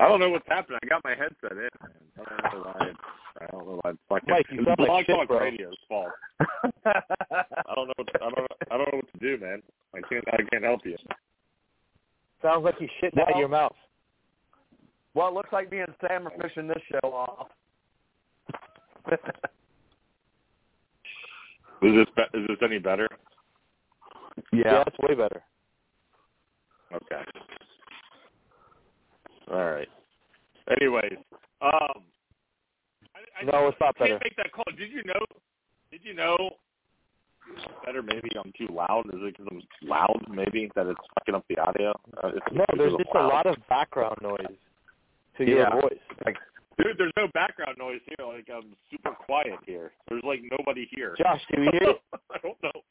[0.00, 0.78] I don't know what's happening.
[0.82, 1.68] I got my headset in.
[1.82, 1.90] Man.
[2.18, 2.86] I don't know why.
[2.88, 2.98] It's,
[3.40, 4.28] I don't know why it's fucking.
[4.30, 5.40] Mike, you sound like Blog shit, Talk bro.
[5.40, 6.12] Radio's fault.
[6.86, 7.94] I don't know.
[7.96, 8.36] What, I don't.
[8.38, 9.62] know- I don't know what to do, man.
[9.94, 10.24] I can't.
[10.32, 10.96] I can't help you.
[12.42, 13.74] Sounds like you shitting out of your mouth.
[15.14, 17.48] well, it looks like me and Sam are finishing this show off.
[21.80, 23.08] Is this be- is this any better?
[24.52, 25.42] Yeah, it's way better.
[26.92, 27.22] Okay.
[29.50, 29.88] All right.
[30.80, 31.16] Anyways,
[31.62, 32.02] um,
[33.14, 34.20] I, I No, it's not can't better.
[34.22, 34.64] make that call.
[34.76, 35.24] Did you know?
[35.90, 36.36] Did you know?
[37.86, 39.04] Better, maybe I'm too loud.
[39.06, 40.20] Is it because I'm loud?
[40.30, 41.92] Maybe that it's fucking up the audio.
[42.22, 44.36] Uh, No, there's I'm just a lot of background noise
[45.38, 45.72] to Yeah.
[45.72, 45.98] your voice.
[46.76, 48.26] Dude, there's no background noise here.
[48.26, 49.92] Like I'm super quiet here.
[50.10, 51.14] There's like nobody here.
[51.16, 52.02] Josh, do you hear it?
[52.30, 52.82] I don't know.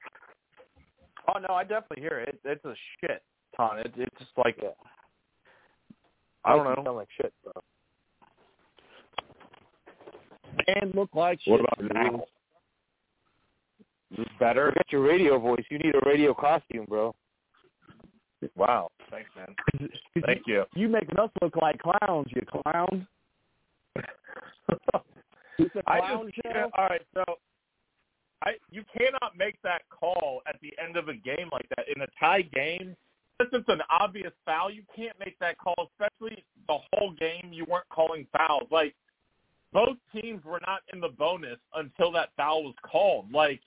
[1.27, 2.39] Oh no, I definitely hear it.
[2.43, 3.21] It's a shit
[3.55, 3.77] ton.
[3.79, 4.69] It, it's just like Yeah.
[6.47, 6.69] I don't know.
[6.77, 7.53] you sound like shit, bro.
[10.81, 11.51] And look like shit.
[11.51, 12.23] What about now?
[14.11, 14.69] Is this better?
[14.69, 15.63] Forget your radio voice.
[15.69, 17.13] You need a radio costume, bro.
[18.55, 18.89] Wow.
[19.09, 19.89] Thanks, man.
[20.25, 20.63] Thank you.
[20.75, 23.07] You making us look like clowns, you clown.
[25.59, 26.69] It's a I clown just, show.
[26.77, 27.23] all right, so
[28.43, 32.01] I you cannot make that call at the end of a game like that in
[32.03, 32.95] a tie game.
[33.39, 37.51] Since it's an obvious foul, you can't make that call, especially the whole game.
[37.51, 38.67] You weren't calling fouls.
[38.71, 38.95] Like
[39.73, 43.31] both teams were not in the bonus until that foul was called.
[43.31, 43.61] Like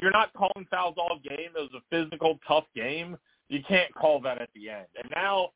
[0.00, 1.50] you're not calling fouls all game.
[1.56, 3.16] It was a physical, tough game.
[3.48, 4.86] You can't call that at the end.
[4.96, 5.50] And now,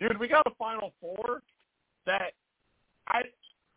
[0.00, 1.42] dude, we got a Final Four
[2.06, 2.32] that
[3.08, 3.22] I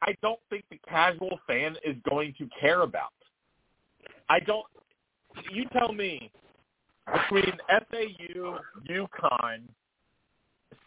[0.01, 3.13] I don't think the casual fan is going to care about.
[4.29, 4.65] I don't.
[5.51, 6.31] You tell me
[7.11, 9.61] between FAU, UConn,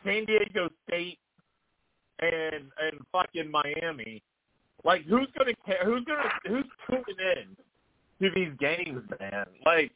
[0.04, 1.18] San Diego State,
[2.20, 4.22] and and fucking Miami,
[4.84, 5.84] like who's gonna care?
[5.84, 7.56] Who's gonna who's tuning in
[8.20, 9.46] to these games, man?
[9.64, 9.92] Like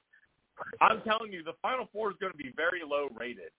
[0.80, 3.50] I'm telling you, the Final Four is going to be very low rated.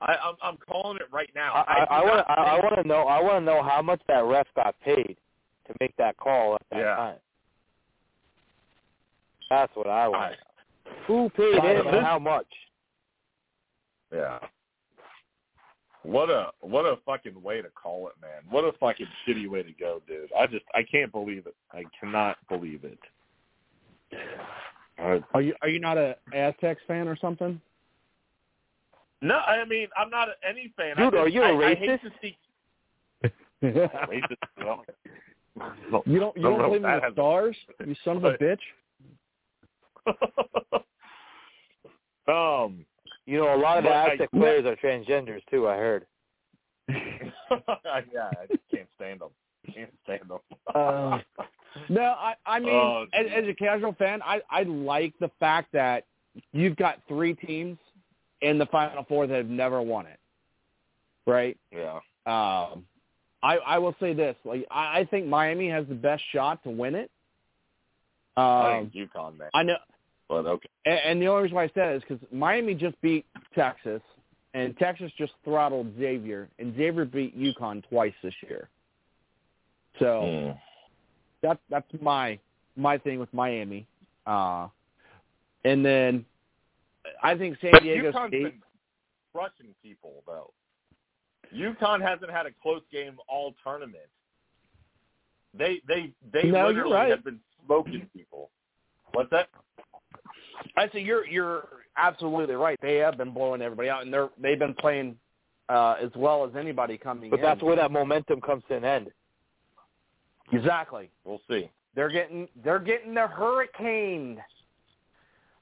[0.00, 1.54] I, I'm I'm calling it right now.
[1.54, 4.24] I I want I, I want to know I want to know how much that
[4.24, 5.16] ref got paid
[5.66, 6.96] to make that call at that Yeah.
[6.96, 7.16] time.
[9.48, 10.34] That's what I want.
[11.00, 12.46] I- Who paid I- him and how much?
[14.12, 14.38] Yeah.
[16.02, 18.42] What a what a fucking way to call it, man.
[18.50, 20.30] What a fucking shitty way to go, dude.
[20.36, 21.54] I just I can't believe it.
[21.72, 22.98] I cannot believe it.
[24.98, 27.60] Uh, Are you are you not a Aztecs fan or something?
[29.20, 30.96] no, I mean I'm not any fan.
[30.96, 32.02] Dude, I are just, you a I, I hate racist?
[32.02, 32.36] to see
[33.22, 33.30] you
[33.70, 34.36] racist.
[34.58, 34.84] Well,
[35.90, 37.56] don't you don't don't know play if with that the stars?
[37.86, 38.58] You son of a bitch.
[42.28, 42.84] um,
[43.26, 45.68] You know, a lot of the But I- Aztec players are transgenders too.
[45.68, 46.06] I heard.
[46.88, 46.98] yeah,
[47.52, 49.30] I just can't stand them.
[49.74, 50.38] Can't stand them.
[50.74, 51.18] Uh,
[51.88, 55.72] No, I I mean Oh, as, as a casual fan, I I like the fact
[55.72, 56.04] that
[56.52, 57.78] you've got three teams
[58.42, 60.18] in the Final Four that have never won it,
[61.26, 61.56] right?
[61.70, 61.96] yeah.
[62.26, 62.84] Um,
[63.42, 66.70] I I will say this: like I, I think Miami has the best shot to
[66.70, 67.10] win it.
[68.36, 69.48] I Um, think UConn, man.
[69.54, 69.76] I know,
[70.28, 70.68] But okay.
[70.86, 74.00] and, and the only reason why I said it is because Miami just beat Texas,
[74.54, 78.68] and Texas just throttled Xavier, and Xavier beat UConn twice this year.
[79.98, 80.52] So.
[80.54, 80.58] Hmm.
[81.42, 82.38] that's that's my
[82.76, 83.86] my thing with Miami.
[84.26, 84.68] Uh,
[85.64, 86.24] and then
[87.22, 88.42] I think San But Diego UConn's State.
[88.44, 88.62] been
[89.34, 90.52] crushing people though.
[91.54, 94.08] UConn hasn't had a close game all tournament.
[95.54, 97.10] They they they No, literally right.
[97.10, 98.50] have been smoking people.
[99.12, 99.48] What's that?
[100.76, 102.78] I say you're you're absolutely right.
[102.80, 105.16] They have been blowing everybody out, and they're they've been playing
[105.68, 107.30] uh, as well as anybody coming in.
[107.30, 107.44] But in.
[107.44, 109.10] that's where that momentum comes to an end.
[110.52, 111.10] exactly.
[111.24, 111.70] We'll see.
[111.94, 114.42] They're getting they're getting the hurricane.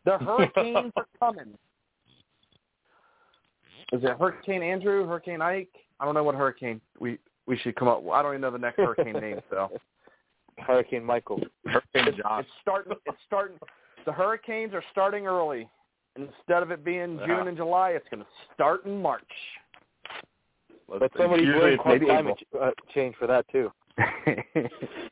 [0.04, 1.54] The hurricanes are coming.
[3.92, 5.68] Is it Hurricane Andrew, Hurricane Ike?
[5.98, 8.02] I don't know what hurricane we we should come up.
[8.12, 9.40] I don't even know the next hurricane name.
[9.50, 9.70] So
[10.58, 11.40] Hurricane Michael.
[11.64, 12.92] it's, it's starting.
[13.06, 13.58] It's starting.
[14.06, 15.68] The hurricanes are starting early.
[16.16, 17.26] Instead of it being Yeah.
[17.26, 19.22] June and July, it's going to start in March.
[20.88, 21.18] Let's But see.
[21.18, 23.72] somebody Usually blame it's climate ch- uh, change for that too.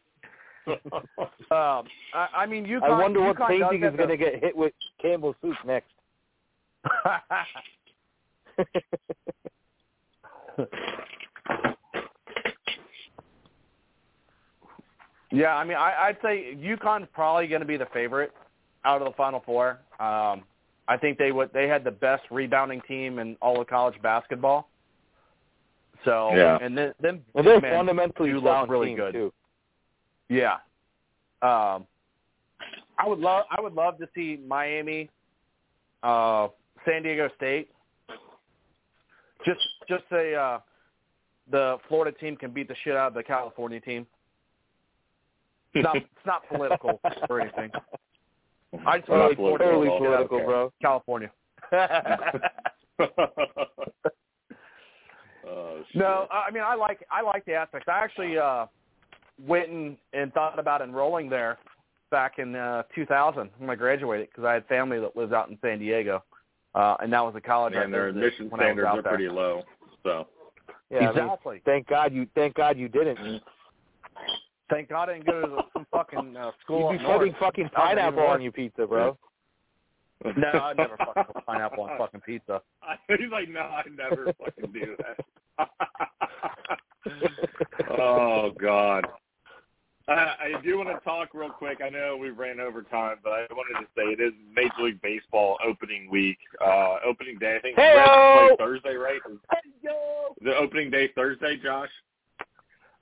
[1.51, 2.83] Um, I, I mean, UConn.
[2.83, 5.89] I wonder what UConn painting is going to get hit with Campbell soup next.
[15.31, 18.33] Yeah, I mean, I, I'd say UConn's probably going to be the favorite
[18.89, 19.79] out of the Final Four.
[20.01, 20.43] Um,
[20.89, 21.53] I think they would.
[21.53, 24.69] They had the best rebounding team in all of college basketball.
[26.05, 26.59] So Yeah.
[26.63, 29.13] and then then and they're man, fundamentally do look really good.
[29.13, 29.33] too.
[30.29, 30.55] yeah.
[31.43, 31.87] Um,
[32.99, 35.11] I would love I would love to see Miami,
[36.03, 36.49] uh,
[36.87, 37.71] San Diego State.
[39.45, 40.59] Just just say uh,
[41.51, 44.07] the Florida team can beat the shit out of the California team.
[45.75, 47.71] It's not it's not political or anything.
[48.87, 50.73] I just want to Totally, see totally beat the shit out of political, bro.
[50.83, 51.31] California.
[55.47, 55.83] oh.
[55.95, 57.89] No, I I mean I like I like the aspects.
[57.89, 58.67] I actually uh
[59.47, 61.59] went and, and thought about enrolling there
[62.11, 65.59] back in uh 2000 when I graduated because I had family that lives out in
[65.63, 66.23] San Diego,
[66.75, 67.75] uh, and that was a college.
[67.75, 69.13] I Man, their admission when I was standards are there.
[69.13, 69.63] pretty low.
[70.03, 70.27] So
[70.91, 71.63] Yeah, I mean, exactly.
[71.65, 73.43] thank God you thank God you didn't.
[74.71, 77.95] Thank God I didn't go to some fucking uh, school You'd be putting fucking That
[77.95, 79.17] would've been pineapple on your pizza, bro.
[80.37, 82.61] No, I'd never fucking put pineapple on fucking pizza.
[83.09, 85.69] He's like, no, I never fucking do that.
[87.99, 89.07] oh God.
[90.09, 91.79] Uh, I do want to talk real quick.
[91.85, 95.03] I know we've ran over time, but I wanted to say it is Major League
[95.03, 97.57] Baseball opening week, uh, opening day.
[97.57, 98.49] I think Reds Heyo!
[98.49, 99.21] play Thursday, right?
[100.43, 101.91] The opening day Thursday, Josh.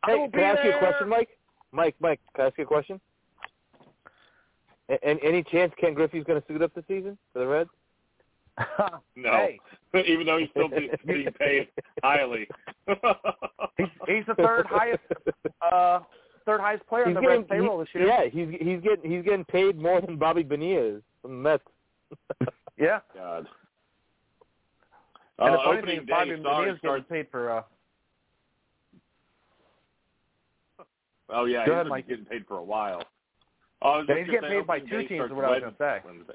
[0.03, 1.29] I Hey, will can I be ask you a question, Mike?
[1.73, 3.01] Mike, Mike, can I ask you a question?
[4.89, 7.71] A- And any chance Ken Griffey's going to suit up this season for the Reds?
[9.17, 9.59] No, Hey,
[10.07, 11.69] even though he's still be- being paid
[12.03, 12.49] highly.
[13.77, 15.01] he's, he's the third highest
[15.61, 16.01] uh
[16.47, 18.07] third highest player in He's the getting, Reds payroll this year.
[18.07, 21.65] yeah, he's he's getting he's getting paid more than Bobby Bonilla is from the Mets.
[22.79, 23.01] Yeah.
[23.15, 23.47] God.
[25.39, 27.51] And Uh, the funny opening thing, day, Bobby sorry, Bonilla's getting paid for.
[27.51, 27.63] Uh,
[31.31, 32.09] Oh yeah, Go he's ahead, been Mike.
[32.09, 33.03] getting paid for a while.
[33.83, 36.01] Oh, I Yeah, he's getting paid by two teams, is what I was gonna say.
[36.05, 36.35] Wednesday.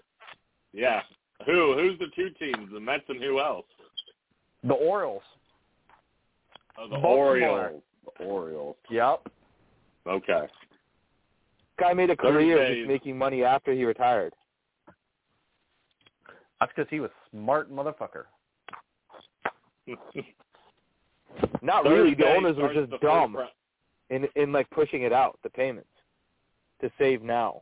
[0.74, 1.02] Yeah.
[1.46, 1.74] Who?
[1.76, 2.70] Who's the two teams?
[2.72, 3.66] The Mets and who else?
[4.64, 5.24] the Orioles.
[6.78, 7.28] Oh, the Baltimore.
[7.28, 7.84] Orioles.
[8.20, 8.76] The Orioles.
[8.92, 9.28] Yep.
[10.08, 10.48] Okay.
[11.80, 12.78] Guy made a career Thursdays.
[12.84, 14.34] just making money after he retired.
[16.60, 18.26] That's because he was smart motherfucker.
[21.64, 22.14] Not really.
[22.14, 23.50] The owners were just dumb round.
[24.12, 25.90] In in like pushing it out the payments
[26.82, 27.62] to save now.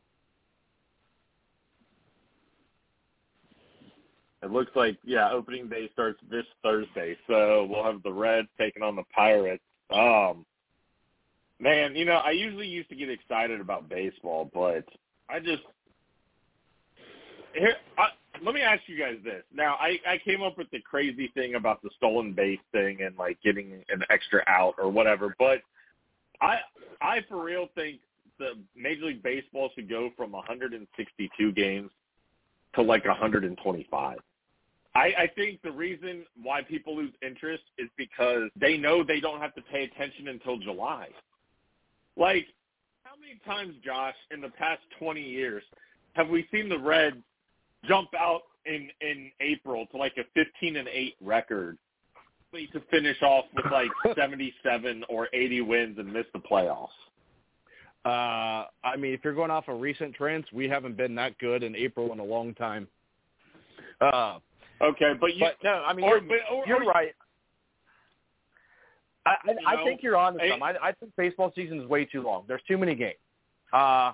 [4.41, 8.83] It looks like yeah, opening day starts this Thursday, so we'll have the Reds taking
[8.83, 9.63] on the Pirates.
[9.93, 10.45] Um,
[11.59, 14.85] man, you know I usually used to get excited about baseball, but
[15.29, 15.63] I just
[17.53, 17.75] here.
[17.97, 18.09] I,
[18.43, 19.43] let me ask you guys this.
[19.53, 23.17] Now, I I came up with the crazy thing about the stolen base thing and
[23.17, 25.59] like getting an extra out or whatever, but
[26.41, 26.57] I
[27.01, 27.99] I for real think
[28.37, 31.91] the Major League Baseball should go from 162 games
[32.75, 34.17] to like 125.
[34.95, 39.39] I, I think the reason why people lose interest is because they know they don't
[39.39, 41.09] have to pay attention until July.
[42.17, 42.47] Like,
[43.03, 45.63] how many times, Josh, in the past 20 years,
[46.13, 47.17] have we seen the Reds
[47.87, 51.77] jump out in in April to like a 15 and 8 record
[52.53, 56.87] to finish off with like 77 or 80 wins and miss the playoffs?
[58.05, 61.63] Uh, I mean, if you're going off of recent trends, we haven't been that good
[61.63, 62.87] in April in a long time.
[64.01, 64.39] Uh,
[64.81, 67.13] Okay, but you But no, I mean or, you're, but, or, you're or- right.
[69.25, 70.63] I, I, You I know, think you're on to something.
[70.63, 72.45] I, I think baseball season is way too long.
[72.47, 73.17] There's too many games.
[73.73, 74.13] Uh,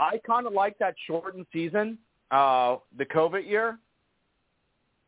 [0.00, 1.98] I kind of like that shortened season,
[2.30, 3.80] uh, the COVID year.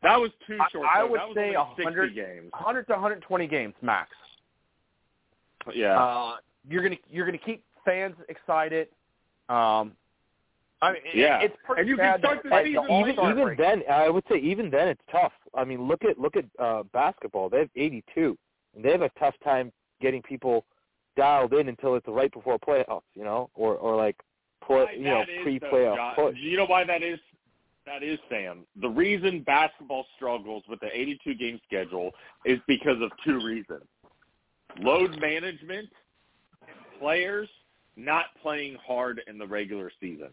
[0.02, 0.86] That was too short.
[0.86, 2.52] I, I would that say only 100 60 games.
[2.52, 4.10] 100 to 120 games max.
[5.74, 5.98] Yeah.
[5.98, 6.36] Uh,
[6.68, 8.88] you're gonna you're gonna keep fans excited.
[9.48, 9.92] Um,
[10.82, 11.40] I mean, it- Yeah.
[11.40, 14.08] it's pretty And you can start that, the season All-Star even even break- then, I
[14.08, 15.32] would say even then it's tough.
[15.54, 17.50] I mean, look at look at uh, basketball.
[17.50, 18.38] They have 82,
[18.74, 19.70] and they have a tough time
[20.00, 20.64] getting people
[21.16, 24.16] dialed in until it's right before playoffs, you know, or or like
[24.64, 27.18] play, you know, that is, though, pre-playoff John- You know why that is?
[27.90, 28.66] That is, Sam.
[28.80, 32.12] The reason basketball struggles with the 82 game schedule
[32.44, 33.82] is because of two reasons:
[34.78, 35.88] load management,
[36.62, 37.48] and players
[37.96, 40.28] not playing hard in the regular season.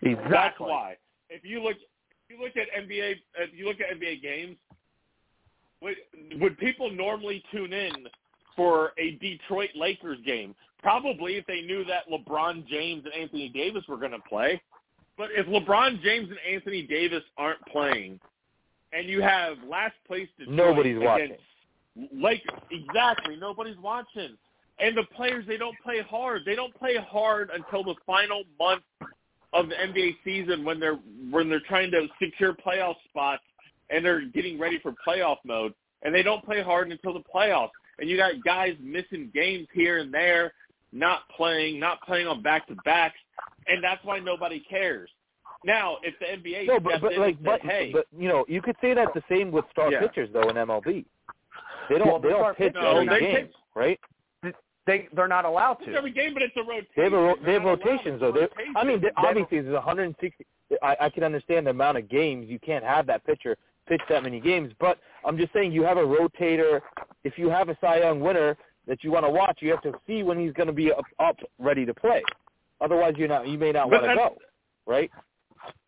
[0.00, 0.30] exactly.
[0.30, 0.96] That's why.
[1.28, 4.56] If you look, if you look at NBA, if you look at NBA games,
[5.82, 5.96] would
[6.40, 8.06] would people normally tune in
[8.56, 10.54] for a Detroit Lakers game?
[10.82, 14.62] Probably if they knew that LeBron James and Anthony Davis were going to play.
[15.18, 18.20] But if LeBron James and Anthony Davis aren't playing,
[18.92, 21.36] and you have last place Detroit Nobody's watching.
[22.14, 24.36] Like exactly, nobody's watching.
[24.78, 26.42] And the players, they don't play hard.
[26.46, 28.82] They don't play hard until the final month
[29.52, 30.98] of the NBA season when they're
[31.30, 33.42] when they're trying to secure playoff spots
[33.90, 35.74] and they're getting ready for playoff mode.
[36.02, 37.70] And they don't play hard until the playoffs.
[37.98, 40.54] And you got guys missing games here and there,
[40.92, 43.18] not playing, not playing on back to backs,
[43.66, 45.10] and that's why nobody cares.
[45.64, 48.28] Now, if the NBA No, but, but in like, and but, said, "Hey, but you
[48.28, 50.00] know, you could say that the same with star Yeah.
[50.00, 51.04] pitchers though in MLB.
[51.88, 54.00] They don't Well, they the don't pitch pitchers- every they game, pitch- right?
[54.86, 55.94] They they're not allowed it's to.
[55.96, 58.32] every game, but it's a rotation." They have a ro- they They're have rotations though.
[58.32, 58.72] rotation.
[58.76, 60.46] I mean, they, They have- obviously there's 160.
[60.82, 64.22] I, I can understand the amount of games you can't have that pitcher pitch that
[64.22, 66.80] many games, but I'm just saying you have a rotator.
[67.24, 69.92] If you have a Cy Young winner that you want to watch, you have to
[70.06, 72.22] see when he's going to be up, up ready to play.
[72.80, 73.46] Otherwise, you're not.
[73.48, 74.36] You may not want to go,
[74.86, 75.10] right?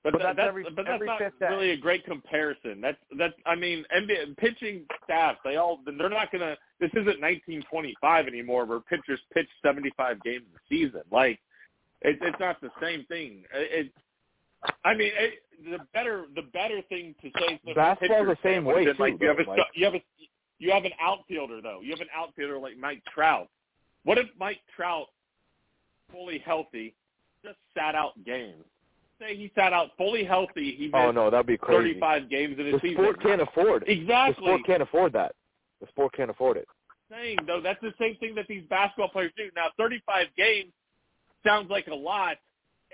[0.05, 1.47] But, But that, that's every- but that's every not fifth day.
[1.49, 2.80] really a great comparison.
[2.80, 6.57] That's that's I mean NBA pitching staff they all they're not gonna.
[6.80, 11.03] This isn't 1925 anymore where pitchers pitch 75 games a season.
[11.11, 11.38] Like
[12.03, 13.45] it, it's not the same thing.
[13.55, 13.93] It, it
[14.84, 15.34] I mean it,
[15.64, 17.61] the better the better thing to say.
[17.64, 20.03] for Basketball's the same way, been, like, you have a though, you have a
[20.59, 21.80] you have an outfielder though.
[21.80, 23.49] You have an outfielder like Mike Trout.
[24.05, 25.07] What if Mike Trout
[26.12, 26.94] fully healthy
[27.44, 28.64] just sat out games?
[29.20, 30.74] Say he sat out fully healthy.
[30.76, 31.94] He Oh no, that'd be crazy.
[32.00, 32.96] 35 games in a The season.
[32.96, 33.84] sport can't afford.
[33.86, 34.34] Exactly.
[34.44, 35.34] The sport can't afford that.
[35.80, 36.68] The sport can't afford it.
[37.10, 39.50] Saying though, that's the same thing that these basketball players do.
[39.54, 40.72] Now, 35 games
[41.44, 42.36] sounds like a lot,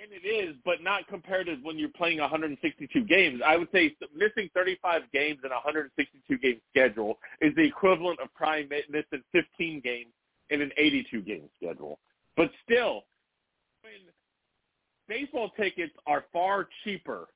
[0.00, 3.40] and it is, but not compared to when you're playing 162 games.
[3.46, 8.32] I would say missing 35 games in a 162 game schedule is the equivalent of
[8.34, 10.10] probably missing 15 games
[10.50, 11.98] in an 82 game schedule.
[12.36, 13.04] But still,
[15.08, 17.28] baseball tickets are far cheaper.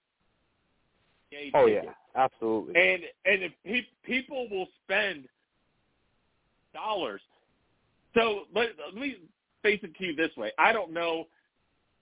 [1.54, 1.86] Oh tickets.
[1.86, 2.74] yeah, absolutely.
[2.76, 5.24] And and if pe- people will spend
[6.74, 7.20] dollars,
[8.14, 9.16] so let, let me
[9.62, 11.26] face it to you this way: I don't know.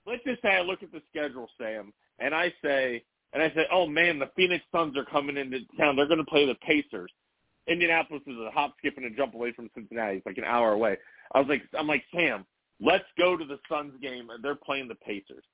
[0.06, 3.66] Let's just say I look at the schedule, Sam, and I say, and I say,
[3.70, 5.94] oh man, the Phoenix Suns are coming into town.
[5.94, 7.12] They're going to play the Pacers.
[7.68, 10.16] Indianapolis is a hop, skip, and a jump away from Cincinnati.
[10.16, 10.96] It's like an hour away.
[11.34, 12.44] I was like, I'm like Sam,
[12.80, 15.44] let's go to the Suns game, and they're playing the Pacers.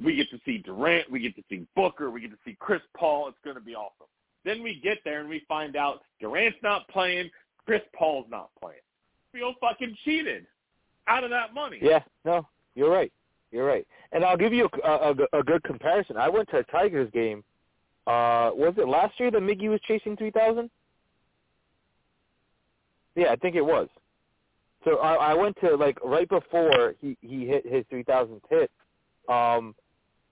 [0.00, 2.80] We get to see Durant, we get to see Booker, we get to see Chris
[2.96, 3.28] Paul.
[3.28, 4.06] It's going to be awesome.
[4.44, 7.30] Then we get there and we find out Durant's not playing,
[7.66, 8.80] Chris Paul's not playing.
[9.32, 10.46] Feel fucking cheated
[11.06, 11.78] out of that money.
[11.80, 13.12] Yeah, no, you're right.
[13.50, 13.86] You're right.
[14.12, 16.16] And I'll give you a, a, a good comparison.
[16.16, 17.44] I went to a Tigers game.
[18.06, 20.70] Uh, was it last year that Miggy was chasing 3,000?
[23.14, 23.88] Yeah, I think it was.
[24.84, 28.70] So I, I went to like right before he he hit his 3,000th hit.
[29.28, 29.74] Um,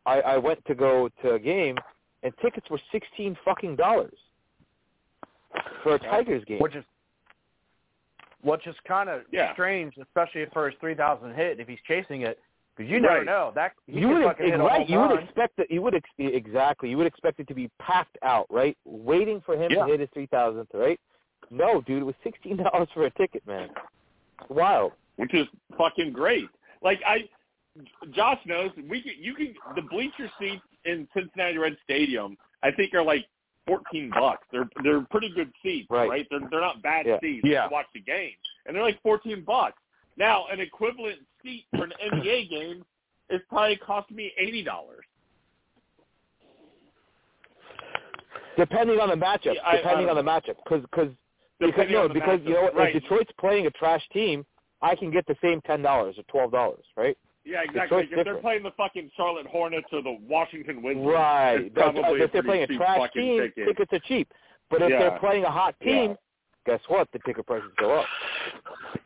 [0.06, 1.76] I, I went to go to a game,
[2.22, 4.16] and tickets were 16 fucking dollars
[5.82, 6.58] for a Tigers game.
[6.60, 6.84] which is
[8.42, 9.52] which is kind of Yeah.
[9.52, 12.38] strange, especially for his three thousand hit if he's chasing it,
[12.74, 13.26] because you never Right.
[13.26, 14.80] know that he you could would fucking hit a right.
[14.80, 15.70] home You would expect that.
[15.70, 16.88] You would ex- exactly.
[16.88, 18.78] You would expect it to be packed out, right?
[18.86, 19.84] Waiting for him Yeah.
[19.84, 20.98] to hit his three thousandth, right?
[21.50, 23.70] No, dude, it was sixteen dollars for a ticket, man.
[24.40, 24.92] It's wild.
[25.16, 25.46] which is
[25.76, 26.48] fucking great.
[26.80, 27.28] Like I,
[28.12, 29.12] Josh knows we can.
[29.18, 32.36] You can the bleacher seats in Cincinnati Red Stadium.
[32.62, 33.26] I think are like
[33.66, 34.46] fourteen bucks.
[34.52, 36.26] They're they're pretty good seats, Right.
[36.30, 37.18] They're they're not bad Yeah.
[37.20, 37.66] seats Yeah.
[37.68, 38.32] to watch the game,
[38.66, 39.80] and they're like fourteen bucks.
[40.16, 42.84] Now an equivalent seat for an NBA game
[43.30, 45.04] is probably cost me eighty dollars.
[48.56, 49.54] Depending on the matchup.
[49.54, 51.08] Yeah, I- depending I on the matchup, because because
[51.60, 52.74] because no, on the because you know what?
[52.74, 52.94] right.
[52.94, 54.44] If Detroit's playing a trash team,
[54.82, 57.16] I can get the same ten dollars or twelve dollars, right?
[57.44, 58.02] Yeah, exactly.
[58.02, 61.54] choice Like, if they're playing the fucking Charlotte Hornets or the Washington Wizards, Right.
[61.60, 63.66] it's That's- probably if they're playing a trash fucking team, ticket.
[63.68, 64.32] tickets are cheap.
[64.68, 64.98] But if Yeah.
[65.00, 66.16] they're playing a hot team, Yeah.
[66.66, 67.10] guess what?
[67.12, 68.06] The ticket prices go up.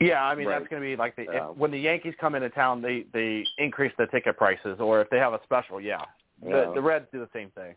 [0.01, 0.59] Yeah, I mean Right.
[0.59, 1.51] that's going to be like the Yeah.
[1.51, 5.09] if, when the Yankees come into town, they they increase the ticket prices, or if
[5.11, 6.05] they have a special, yeah.
[6.43, 6.71] The Yeah.
[6.75, 7.77] the Reds do the same thing.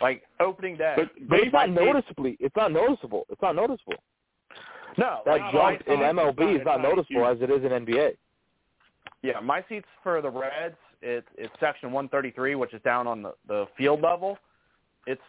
[0.00, 0.94] Like opening day.
[0.96, 2.36] But, But it's not noticeably.
[2.38, 3.26] It's not noticeable.
[3.30, 3.94] It's not noticeable.
[4.98, 7.36] no, That jump in MLB is not not noticeable huge.
[7.36, 8.16] as it is in NBA.
[9.22, 13.34] Yeah, my seats for the Reds, it's it's section 133, which is down on the
[13.48, 14.38] the field level.
[15.06, 15.20] It's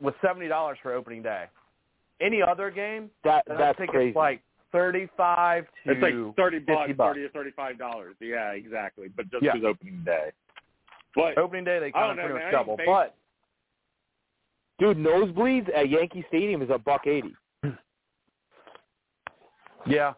[0.00, 1.44] with seventy dollars for opening day.
[2.20, 4.08] Any other game, That I that's think crazy.
[4.10, 4.40] it's like
[4.72, 7.08] thirty-five to It's like thirty 50 bucks, bucks.
[7.14, 8.16] thirty to thirty-five dollars.
[8.20, 9.08] Yeah, exactly.
[9.14, 9.52] But just Yeah.
[9.66, 10.30] opening day.
[11.14, 11.78] But opening day.
[11.78, 12.44] They I kind don't of pretty man.
[12.44, 13.14] much double, think but
[14.78, 17.34] Dude, nosebleeds at Yankee Stadium is a buck eighty.
[19.86, 20.12] yeah,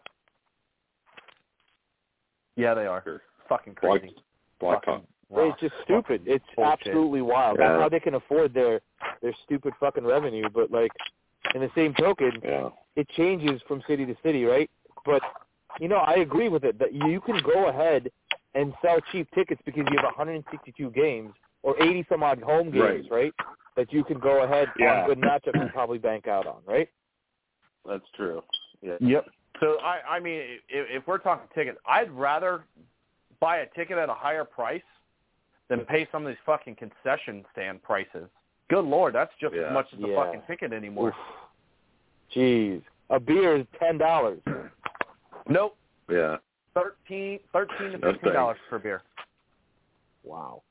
[2.59, 3.21] yeah, they are Sure.
[3.47, 4.15] fucking crazy.
[4.59, 6.21] Black Fucking It's just stupid.
[6.25, 6.73] It's bullshit.
[6.87, 7.57] absolutely wild.
[7.59, 7.69] Yeah.
[7.69, 8.81] That's how they can afford their
[9.21, 10.49] their stupid fucking revenue.
[10.49, 10.91] But like,
[11.55, 12.69] in the same token, yeah.
[12.95, 14.69] it changes from city to city, right?
[15.05, 15.21] But
[15.79, 18.11] you know, I agree with it that you can go ahead
[18.55, 21.31] and sell cheap tickets because you have 162 games
[21.63, 23.33] or 80 some odd home games, right?
[23.77, 25.01] That you can go ahead Yeah.
[25.03, 26.89] on good matchups and probably bank out on, right?
[27.85, 28.43] That's true.
[28.81, 28.97] Yeah.
[28.99, 29.25] Yep.
[29.59, 32.63] So I, I mean, if, if we're talking tickets, I'd rather
[33.39, 34.81] buy a ticket at a higher price
[35.69, 38.27] than pay some of these fucking concession stand prices.
[38.69, 39.67] Good lord, that's just Yeah.
[39.67, 40.15] as much as a Yeah.
[40.23, 41.09] fucking ticket anymore.
[41.09, 41.15] Oof.
[42.35, 44.39] Jeez, a beer is ten dollars.
[45.47, 45.75] Nope,
[46.09, 46.37] Yeah.
[46.75, 49.01] thirteen, thirteen to fifteen dollars per beer.
[50.23, 50.61] Wow.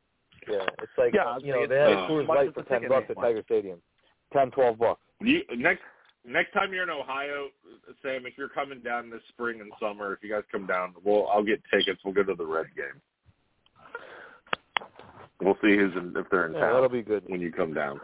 [0.49, 2.63] Yeah, it's like Yeah, you know it's- they had uh, a Coors much Light for
[2.63, 3.17] the ten ticket bucks at.
[3.17, 3.83] Tiger Stadium,
[4.33, 5.01] ten twelve bucks.
[5.21, 5.83] You, next
[6.25, 7.49] next time you're in Ohio,
[8.03, 11.27] Sam, if you're coming down this spring and summer, if you guys come down, we'll
[11.29, 12.01] I'll get tickets.
[12.05, 13.01] We'll go to the Red game.
[15.41, 17.23] We'll see who's in, if they're in Yeah, town that'll be good.
[17.29, 18.01] when you come down.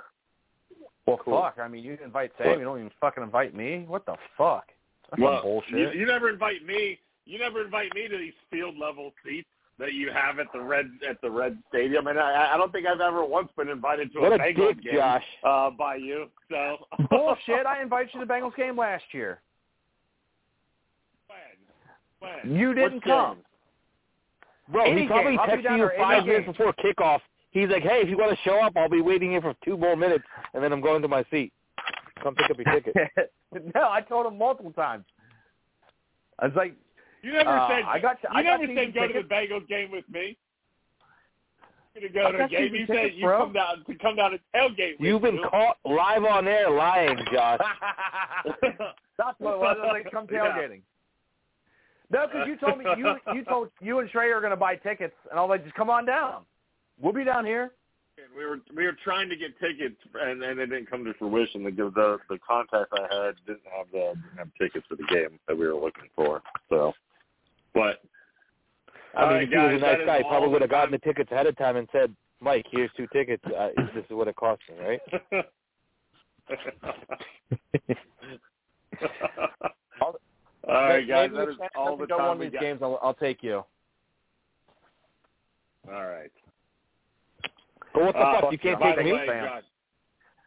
[1.07, 1.41] Well, Cool.
[1.43, 1.59] fuck.
[1.59, 2.59] I mean, you invite Sam, What?
[2.59, 3.85] you don't even fucking invite me.
[3.89, 4.69] What the fuck?
[5.11, 5.71] That's well, bullshit.
[5.79, 6.99] You, you never invite me.
[7.27, 9.49] You never invite me to these field level seats
[9.79, 12.87] that you have at the Red at the Red Stadium, and I, I don't think
[12.87, 15.25] I've ever once been invited to What a a Bengals dick, game Josh.
[15.43, 16.27] uh, by you.
[16.51, 16.77] So
[17.11, 17.67] bullshit.
[17.67, 19.41] I invited you to the Bengals game last year.
[22.21, 22.31] when?
[22.45, 22.57] When?
[22.57, 23.35] You didn't What come.
[23.37, 23.45] game?
[24.73, 25.41] Bro, Any he probably game.
[25.41, 26.53] I'll be texted you five minutes game.
[26.53, 27.21] before kickoff.
[27.51, 29.77] He's like, "Hey, if you want to show up, I'll be waiting here for two
[29.77, 30.25] more minutes,
[30.55, 31.53] and then I'm going to my seat.
[32.23, 33.33] Come pick up your ticket."
[33.75, 35.05] no, I told him multiple times.
[36.39, 36.75] I was like,
[37.25, 39.67] You never Uh, said I got- you I never season said go to the Bengals
[39.69, 40.37] game with me.
[41.95, 42.61] You're gonna go to a game.
[42.61, 43.39] season You said tickets, you bro.
[43.39, 44.97] come down to come down to tailgate.
[44.99, 45.49] You've with been you.
[45.49, 47.61] caught live on air lying, Josh.
[49.17, 49.77] That's what it was.
[49.81, 50.83] I was like, come tailgating.
[52.11, 54.77] No, because you told me you you told you and Trey are going to buy
[54.77, 56.45] tickets, and I was like, just come on down.
[57.01, 57.73] We'll be down here.
[58.37, 61.65] we were we were trying to get tickets, and and it didn't come to fruition.
[61.65, 65.39] The the the contact I had didn't have the didn't have tickets for the game
[65.49, 66.43] that we were looking for.
[66.69, 66.93] So,
[67.75, 68.01] but
[69.17, 70.99] I mean, right, if he was a nice guy, he probably would have gotten the
[70.99, 73.45] tickets ahead of time and said, "Mike, here's two tickets.
[73.47, 75.01] Uh, this is what it cost me, right?"
[80.01, 80.15] all
[80.69, 82.59] right, guys, Maybe that if is Sam all doesn't the time one we of these
[82.59, 82.63] got.
[82.63, 82.81] games.
[82.83, 83.65] I'll, I'll take you.
[85.93, 86.31] All right.
[87.93, 88.53] But what the Uh, fuck?
[88.53, 89.13] You can't take me.
[89.13, 89.45] way, Sam.
[89.47, 89.63] Josh-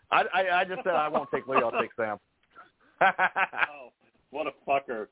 [0.10, 1.58] I, I I just said I won't take Lee.
[1.58, 2.18] I'll take Sam.
[3.02, 3.90] Oh,
[4.32, 5.08] what a fucker.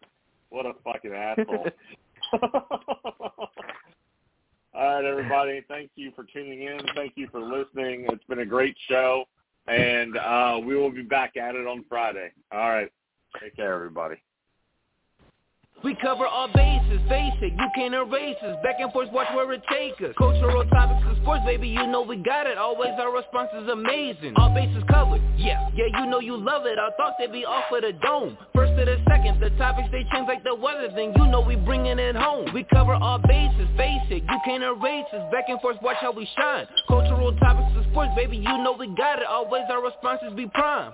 [0.50, 1.68] What a fucking asshole.
[2.34, 3.50] All
[4.74, 5.64] right, everybody.
[5.68, 6.80] Thank you for tuning in.
[6.96, 8.08] Thank you for listening.
[8.10, 9.26] It's been a great show,
[9.68, 12.32] and uh, we will be back at it on Friday.
[12.52, 12.92] All right.
[13.42, 14.16] Take care, everybody.
[15.84, 18.58] We cover all bases, face it, you can't erase us.
[18.64, 20.16] Back and forth, watch where it take us.
[20.18, 22.58] Cultural topics of sports, baby, you know we got it.
[22.58, 24.34] Always our response is amazing.
[24.38, 26.80] All bases covered, yeah, yeah, you know you love it.
[26.80, 28.38] I thought they'd be off of the dome.
[28.56, 31.56] First to the second, the topics they change like the weather, then you know we
[31.56, 32.50] bringing it home.
[32.54, 35.32] We cover all bases, face it, you can't erase us.
[35.32, 36.66] Back and forth, watch how we shine.
[36.88, 39.26] Cultural topics of sports, baby, you know we got it.
[39.28, 40.94] Always our responses be prime.